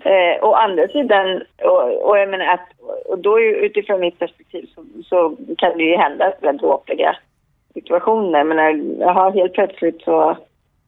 [0.04, 2.68] Eh, å andra sidan, och, och jag menar att,
[3.06, 7.16] och då utifrån mitt perspektiv så, så kan det ju hända väldigt dråpliga
[7.74, 8.44] situationer.
[8.44, 10.36] Men jag har helt plötsligt så,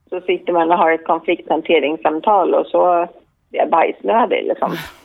[0.09, 3.07] så sitter man och har ett konflikthanteringssamtal och så är
[3.49, 4.71] jag bajsnödig liksom.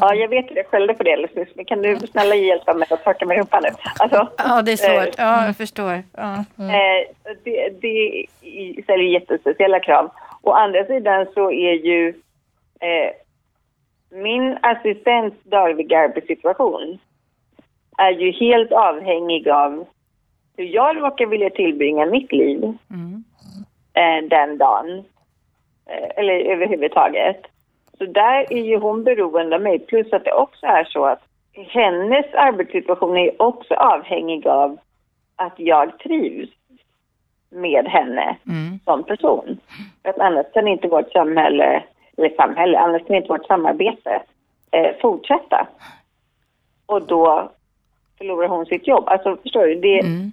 [0.00, 2.74] Ja, jag vet att jag skällde på det alldeles nyss, men kan du snälla hjälpa
[2.74, 3.68] mig att torka mig i rumpan nu?
[3.98, 5.18] Alltså, Ja, det är svårt.
[5.18, 6.02] eh, Ja, jag förstår.
[6.16, 6.34] Ja.
[6.58, 8.24] Eh, det, det
[8.82, 10.10] ställer jättespeciella krav.
[10.42, 12.08] Å andra sidan så är ju
[12.80, 13.10] eh,
[14.10, 16.98] min assistents dagliga arbetssituation
[17.98, 19.86] är ju helt avhängig av
[20.56, 23.24] hur jag råkar vilja tillbringa mitt liv Mm.
[23.94, 25.04] eh, den dagen.
[25.90, 27.42] Eh, eller överhuvudtaget.
[27.98, 29.78] Så där är ju hon beroende av mig.
[29.78, 31.22] Plus att det också är så att
[31.54, 34.78] hennes arbetssituation är också avhängig av
[35.36, 36.50] att jag trivs
[37.50, 38.78] med henne Mm.
[38.84, 39.58] som person.
[40.02, 41.82] För att annars kan inte vårt samhälle,
[42.16, 44.22] eller samhälle, annars kan inte vårt samarbete
[44.70, 45.66] eh, fortsätta.
[46.86, 47.50] Och då
[48.18, 49.04] förlorar hon sitt jobb.
[49.08, 50.32] Alltså förstår du, det, Mm.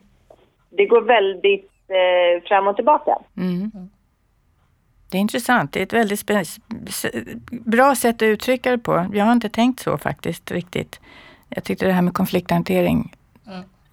[0.70, 3.18] det går väldigt eh, fram och tillbaka.
[3.38, 3.72] Mm.
[5.14, 5.72] Det är intressant.
[5.72, 6.26] Det är ett väldigt
[7.50, 9.08] bra sätt att uttrycka det på.
[9.14, 11.00] Jag har inte tänkt så faktiskt riktigt.
[11.50, 13.16] Jag tyckte det här med konflikthantering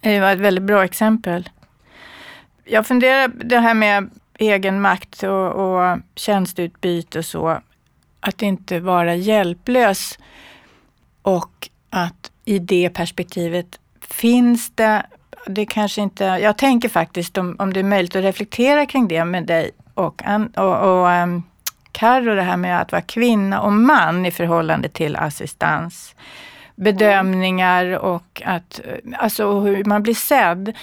[0.00, 1.48] det var ett väldigt bra exempel.
[2.64, 7.60] Jag funderar det här med egen makt och, och tjänsteutbyte och så.
[8.20, 10.18] Att inte vara hjälplös
[11.22, 15.06] och att i det perspektivet finns det,
[15.46, 19.24] det kanske inte, jag tänker faktiskt om, om det är möjligt att reflektera kring det
[19.24, 20.22] med dig och,
[20.57, 21.43] och, och um,
[21.93, 26.14] Carro, det här med att vara kvinna och man i förhållande till assistans.
[26.74, 30.76] Bedömningar och att, eh, alltså hur man blir sedd.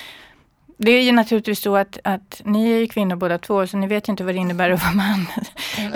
[0.79, 3.87] Det är ju naturligtvis så att, att ni är ju kvinnor båda två, så ni
[3.87, 5.25] vet ju inte vad det innebär att vara man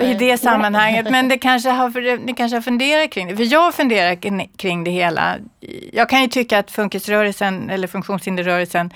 [0.00, 1.10] i det sammanhanget.
[1.10, 3.36] Men det kanske har, ni kanske har funderat kring det.
[3.36, 5.36] För jag funderar kring- kring det hela.
[5.92, 8.90] Jag kan ju tycka att funkisrörelsen eller funktionshinderrörelsen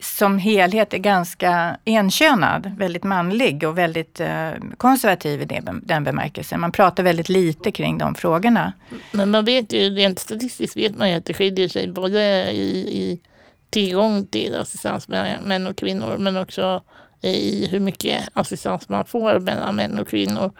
[0.00, 6.60] som helhet är ganska enkönad, väldigt manlig och väldigt eh, konservativ i den bemärkelsen.
[6.60, 8.72] Man pratar väldigt lite kring de frågorna.
[9.12, 12.78] Men man vet ju rent statistiskt vet man ju att det skiljer sig både i,
[13.02, 13.20] i
[13.70, 16.82] tillgång till assistans mellan män och kvinnor men också
[17.20, 20.52] i hur mycket assistans man får mellan män och kvinnor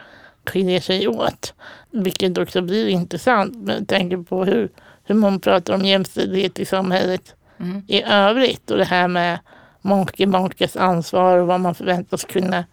[0.46, 1.54] skiljer sig åt.
[1.90, 4.68] Vilket också blir intressant med tanke på hur,
[5.04, 7.82] hur man pratar om jämställdhet i samhället Mm.
[7.88, 9.38] i övrigt och det här med
[9.80, 12.64] make, makes ansvar och vad man förväntas kunna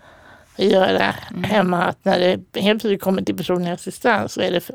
[0.57, 1.83] göra hemma.
[1.83, 4.71] Att när det helt plötsligt kommer till personlig assistans så är det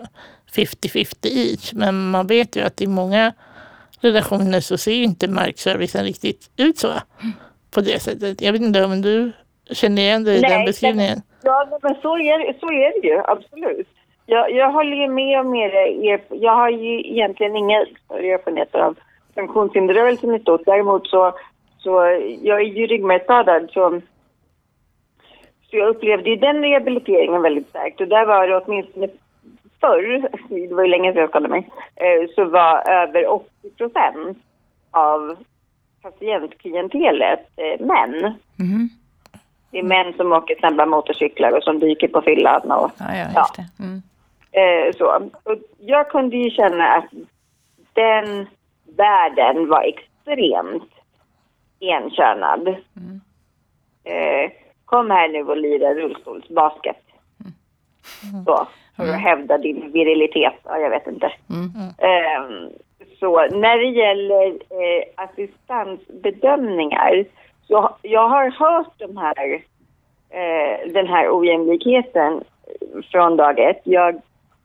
[0.54, 1.72] 50-50 each.
[1.72, 3.32] Men man vet ju att i många
[4.00, 6.92] relationer så ser ju inte markservicen riktigt ut så.
[7.70, 8.40] På det sättet.
[8.40, 9.32] Jag vet inte om du
[9.70, 11.22] känner igen dig i den beskrivningen?
[11.42, 13.88] Ja, men så är, så är det ju, absolut.
[14.26, 16.20] Jag, jag håller ju med om er.
[16.30, 18.96] Jag har ju egentligen inga större erfarenheter av
[19.40, 20.62] funktionshinderrörelsen i stort.
[20.66, 21.32] Däremot så,
[21.78, 21.90] så
[22.42, 24.00] jag är ju ryggmärgsskadad så,
[25.70, 28.00] så jag upplevde ju den rehabiliteringen väldigt starkt.
[28.00, 29.08] Och där var det åtminstone
[29.80, 30.28] förr,
[30.68, 33.46] det var ju länge sedan jag skadade mig, eh, så var över 80
[33.78, 34.38] procent
[34.90, 35.36] av
[36.02, 38.34] patientklientelet eh, män.
[38.56, 38.88] Mhm.
[39.70, 43.26] Det är män som åker snabba motorcyklar och som dyker på fyllan och Ja, ja,
[43.34, 43.64] Ja.
[43.80, 44.02] Mm.
[44.52, 45.30] eh, så.
[45.44, 47.04] Och jag kunde ju känna att
[47.92, 48.46] den
[48.96, 50.90] världen var extremt
[51.80, 52.68] enkönad.
[54.04, 54.50] Eh,
[54.84, 56.96] kom här nu och lira rullstolsbasket.
[58.46, 60.54] Så, för att hävda din virilitet.
[60.64, 61.32] Ja, jag vet inte.
[61.98, 62.42] Eh,
[63.18, 67.24] så när det gäller eh, assistansbedömningar
[67.66, 69.62] så jag har hört de här,
[70.30, 72.44] eh, den här ojämlikheten
[73.10, 73.80] från dag ett.
[73.84, 74.20] Jag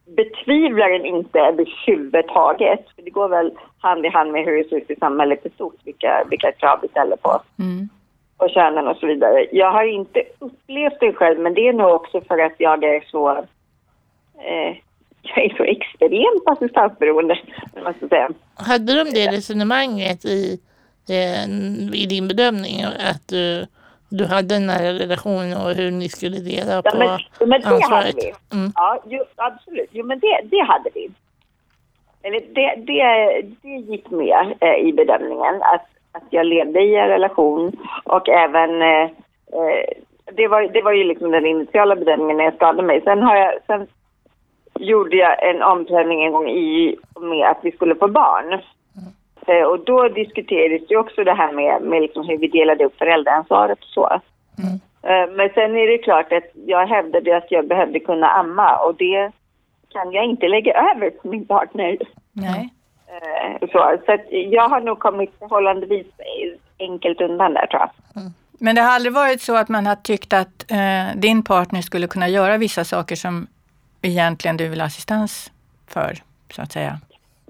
[0.06, 2.80] betvivlar den inte överhuvudtaget.
[2.96, 5.50] För det går väl hand i hand med hur det ser ut i samhället i
[5.50, 7.42] stort, vilka, vilka krav vi ställer på oss.
[7.58, 7.88] Mm.
[8.36, 9.46] och könen och så vidare.
[9.52, 13.04] Jag har inte upplevt det själv, men det är nog också för att jag är
[13.10, 13.30] så...
[14.38, 14.76] Eh,
[15.22, 17.38] jag är så extremt assistansberoende,
[17.84, 18.28] man ska säga.
[18.54, 20.60] Hade de det resonemanget i,
[21.08, 21.44] eh,
[21.94, 22.82] i din bedömning?
[22.84, 23.66] Att du,
[24.16, 27.08] du hade en nära relation och hur ni skulle dela Ja, på men,
[27.50, 28.14] men det hade ansvaret?
[28.16, 28.56] vi.
[28.56, 28.72] Mm.
[28.74, 29.88] Ja, jo, absolut.
[29.92, 31.10] Jo, men det, det hade vi.
[32.22, 33.02] Eller det, det,
[33.62, 37.72] det gick med eh, i bedömningen att, att jag levde i en relation
[38.04, 39.10] och även eh,
[39.52, 39.86] eh,
[40.32, 43.00] det, var, det var ju liksom den initiala bedömningen när jag skadade mig.
[43.04, 43.86] Sen, har jag, sen
[44.78, 48.60] gjorde jag en omprövning en gång i och med att vi skulle få barn.
[49.46, 52.98] Eh, och då diskuterades ju också det här med, med liksom hur vi delade upp
[52.98, 54.20] föräldraansvaret och så.
[55.02, 58.94] Eh, Men sen är det klart att jag hävdade att jag behövde kunna amma och
[58.94, 59.32] det
[59.92, 61.98] kan jag inte lägga över på min partner.
[62.32, 62.70] Nej.
[63.06, 66.06] Eh, Så, så jag har nog kommit förhållandevis
[66.78, 67.90] enkelt undan där tror jag.
[68.58, 72.06] Men det har aldrig varit så att man har tyckt att eh, din partner skulle
[72.06, 73.46] kunna göra vissa saker som
[74.02, 75.52] egentligen du vill ha assistans
[75.88, 76.14] för,
[76.50, 76.98] så att säga?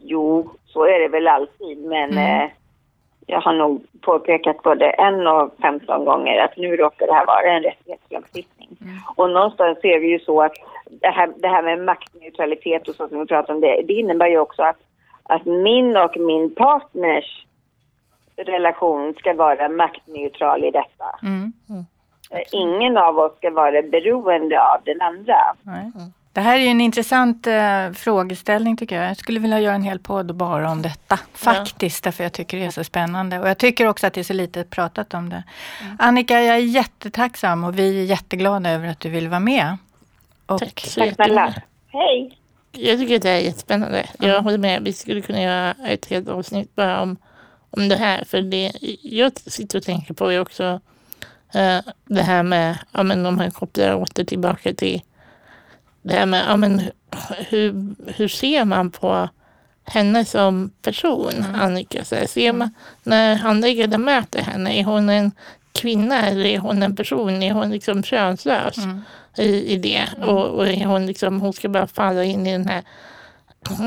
[0.03, 2.51] Jo, så är det väl alltid men eh,
[3.27, 7.43] jag har nog påpekat både en och 15 gånger att nu råkar det här vara
[7.43, 8.69] en rättighetslagstiftning.
[9.17, 10.53] Och någonstans är det ju så att
[10.91, 14.27] det här, det här med maktneutralitet och så som vi pratar om det, det innebär
[14.27, 14.81] ju också att,
[15.23, 17.47] att min och min partners
[18.37, 21.19] relation ska vara maktneutral i detta.
[21.23, 21.53] Mm.
[22.31, 25.41] Eh, Ingen av oss ska vara beroende av den andra.
[26.37, 29.11] Det här är ju en intressant eh, frågeställning tycker jag.
[29.11, 31.19] Jag skulle vilja göra en hel podd bara om detta.
[31.33, 33.39] Faktiskt, därför jag tycker det är så spännande.
[33.41, 35.43] Och jag tycker också att det är så lite pratat om det.
[35.99, 39.77] Annika, jag är jättetacksam och vi är jätteglada över att du vill vara med.
[40.47, 41.63] Och Tack så jättemycket.
[41.93, 42.39] Hej!
[42.73, 44.07] Jag tycker att det är jättespännande.
[44.19, 44.83] Jag håller med.
[44.83, 47.17] Vi skulle kunna göra ett helt avsnitt bara om,
[47.71, 48.25] om det här.
[48.25, 48.73] För det
[49.03, 50.81] jag sitter och tänker på är också
[51.55, 55.03] eh, det här med, ja men om man kopplar åter tillbaka till
[56.07, 56.83] det här med, ja men
[57.49, 59.29] hur, hur ser man på
[59.85, 62.05] henne som person, Annika?
[62.05, 62.71] Så här, ser man,
[63.03, 65.33] när handläggaren möter henne, är hon en
[65.73, 67.43] kvinna eller är hon en person?
[67.43, 68.77] Är hon liksom könslös
[69.37, 70.05] i, i det?
[70.23, 72.83] Och, och är hon liksom, hon ska bara falla in i den här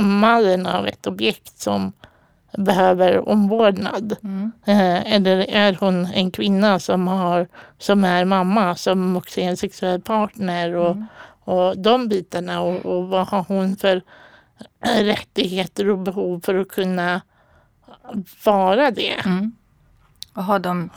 [0.02, 1.94] mallen av ett objekt som
[2.58, 4.16] behöver omvårdnad.
[4.66, 7.48] Eh, eller är hon en kvinna som, har,
[7.78, 10.98] som är mamma, som också är en sexuell partner och,
[11.50, 14.02] och de bitarna och, och vad har hon för
[14.86, 17.22] rättigheter och behov för att kunna
[18.46, 19.16] vara det.
[20.34, 20.90] Och ha dem,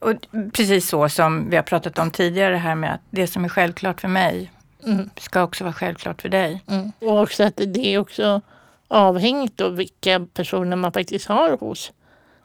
[0.00, 0.12] och
[0.52, 4.00] precis så som vi har pratat om tidigare här med att det som är självklart
[4.00, 4.52] för mig
[4.86, 5.10] Mm.
[5.16, 6.62] ska också vara självklart för dig.
[6.66, 6.92] Mm.
[6.98, 8.40] Och också att det är också
[8.88, 11.92] avhängigt av vilka personer man faktiskt har hos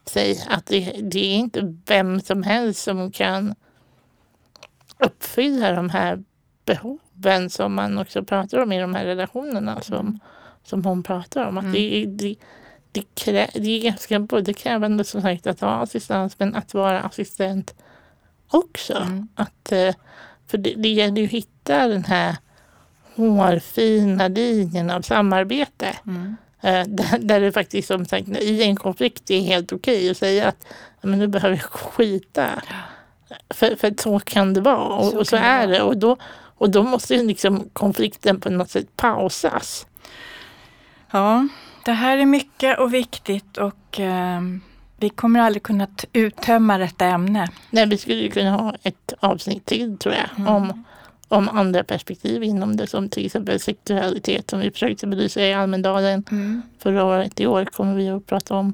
[0.06, 0.44] sig.
[0.50, 3.56] Att det, det är inte vem som helst som kan
[4.98, 6.24] uppfylla de här
[6.66, 10.20] behoven som man också pratar om i de här relationerna som,
[10.64, 11.57] som hon pratar om.
[11.57, 12.36] Att det, är- det,
[12.91, 16.99] det, krä, det är ganska både krävande som sagt att ha assistans men att vara
[17.01, 17.76] assistent
[18.47, 19.07] också.
[19.36, 19.95] Att, eh,
[20.47, 22.36] för det, det gäller ju att hitta den här
[23.16, 25.88] hårfina linjen av samarbete.
[26.62, 30.47] Eh, där, där det faktiskt som sagt i en konflikt är helt okej att säga
[30.47, 30.66] att
[31.01, 32.49] "Ja, men nu behöver jag skita.
[33.49, 35.82] För, för så kan det vara och Så och så det är det.
[35.82, 36.18] Och då,
[36.62, 39.88] och då måste ju liksom konflikten på något sätt pausas.
[41.12, 41.47] Ja,
[41.86, 44.62] det här är mycket och viktigt och ehm,
[44.97, 47.47] vi kommer aldrig kunna uttömma detta ämne.
[47.70, 50.47] Nej, vi skulle kunna ha ett avsnitt till tror jag Mm.
[50.55, 50.84] om,
[51.28, 56.24] om andra perspektiv inom det som till exempel sexualitet som vi försökte belysa i Almedalen
[56.32, 56.62] Mm.
[56.80, 57.39] förra året.
[57.39, 58.74] I år kommer vi att prata om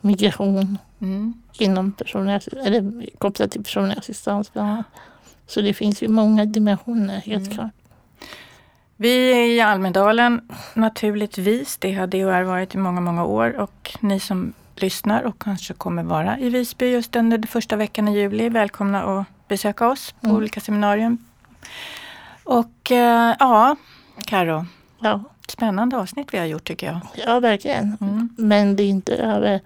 [0.00, 1.34] migration Mm.
[1.58, 4.86] inom personlig, eller kopplat till personlig assistans bland annat.
[5.48, 7.54] Så det finns ju många dimensioner helt Mm.
[7.54, 7.70] klart.
[8.96, 10.40] Vi är i Almedalen
[10.74, 11.76] naturligtvis.
[11.76, 16.02] Det har DHR varit i många, många år och ni som lyssnar och kanske kommer
[16.02, 18.48] vara i Visby just under den första veckan i juli.
[18.48, 20.36] Välkomna att besöka oss på Mm.
[20.36, 21.18] olika seminarium.
[22.44, 23.76] Och eh, ja,
[24.26, 24.66] Karo,
[25.00, 27.00] Ja, spännande avsnitt vi har gjort tycker jag.
[27.26, 27.96] ja verkligen.
[28.00, 28.28] Mm.
[28.38, 29.60] Men det är inte över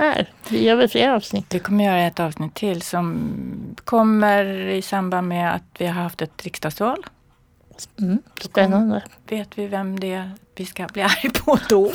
[0.00, 0.28] här.
[0.48, 1.54] Vi gör väl fler avsnitt.
[1.54, 3.34] Vi kommer göra ett avsnitt till som
[3.84, 7.06] kommer i samband med att vi har haft ett riksdagsval.
[8.00, 9.02] Mm, spännande.
[9.28, 10.30] Vet vi vem det är
[10.60, 11.92] vi ska bli arg på då?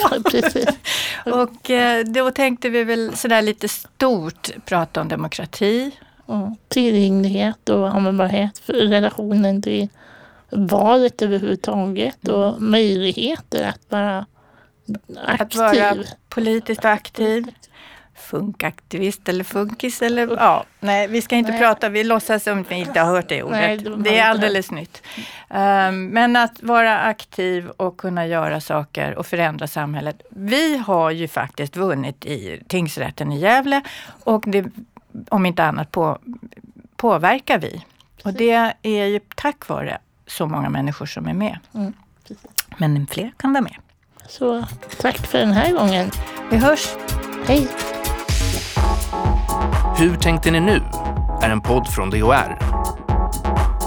[1.43, 5.91] Och eh, då tänkte vi väl sådär lite stort prata om demokrati.
[6.25, 9.89] Ja, tillgänglighet och användbarhet för relationen till
[10.49, 14.25] valet överhuvudtaget och möjligheter att vara
[15.25, 15.61] aktiv.
[15.61, 15.95] Att vara
[16.29, 17.47] politiskt aktiv.
[18.15, 21.59] Funkaktivist eller funkis eller ja, nej vi ska inte Nej.
[21.59, 23.57] prata, vi låtsas som att vi inte har hört det ordet.
[23.57, 25.01] Nej, de det är alldeles nytt.
[25.49, 30.21] Um, men att vara aktiv och kunna göra saker och förändra samhället.
[30.29, 33.81] Vi har ju faktiskt vunnit i tingsrätten i Gävle
[34.23, 34.65] och det,
[35.29, 36.19] om inte annat på,
[36.95, 37.85] påverkar vi.
[38.23, 39.97] Och det är ju tack vare
[40.27, 41.59] så många människor som är med.
[41.73, 41.93] Mm,
[42.27, 42.45] precis.
[42.77, 43.75] Men fler kan vara med.
[44.27, 44.65] Så
[45.01, 46.11] tack för den här gången.
[46.51, 46.95] Vi hörs!
[47.47, 47.67] Hej!
[49.97, 50.81] Hur tänkte ni nu?
[51.41, 52.57] är en podd från DHR.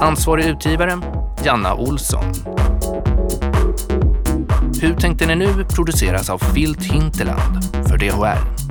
[0.01, 0.99] Ansvarig utgivare,
[1.45, 2.25] Janna Olsson.
[4.81, 8.68] Hur tänkte ni nu produceras av Filt Hinterland för DHR.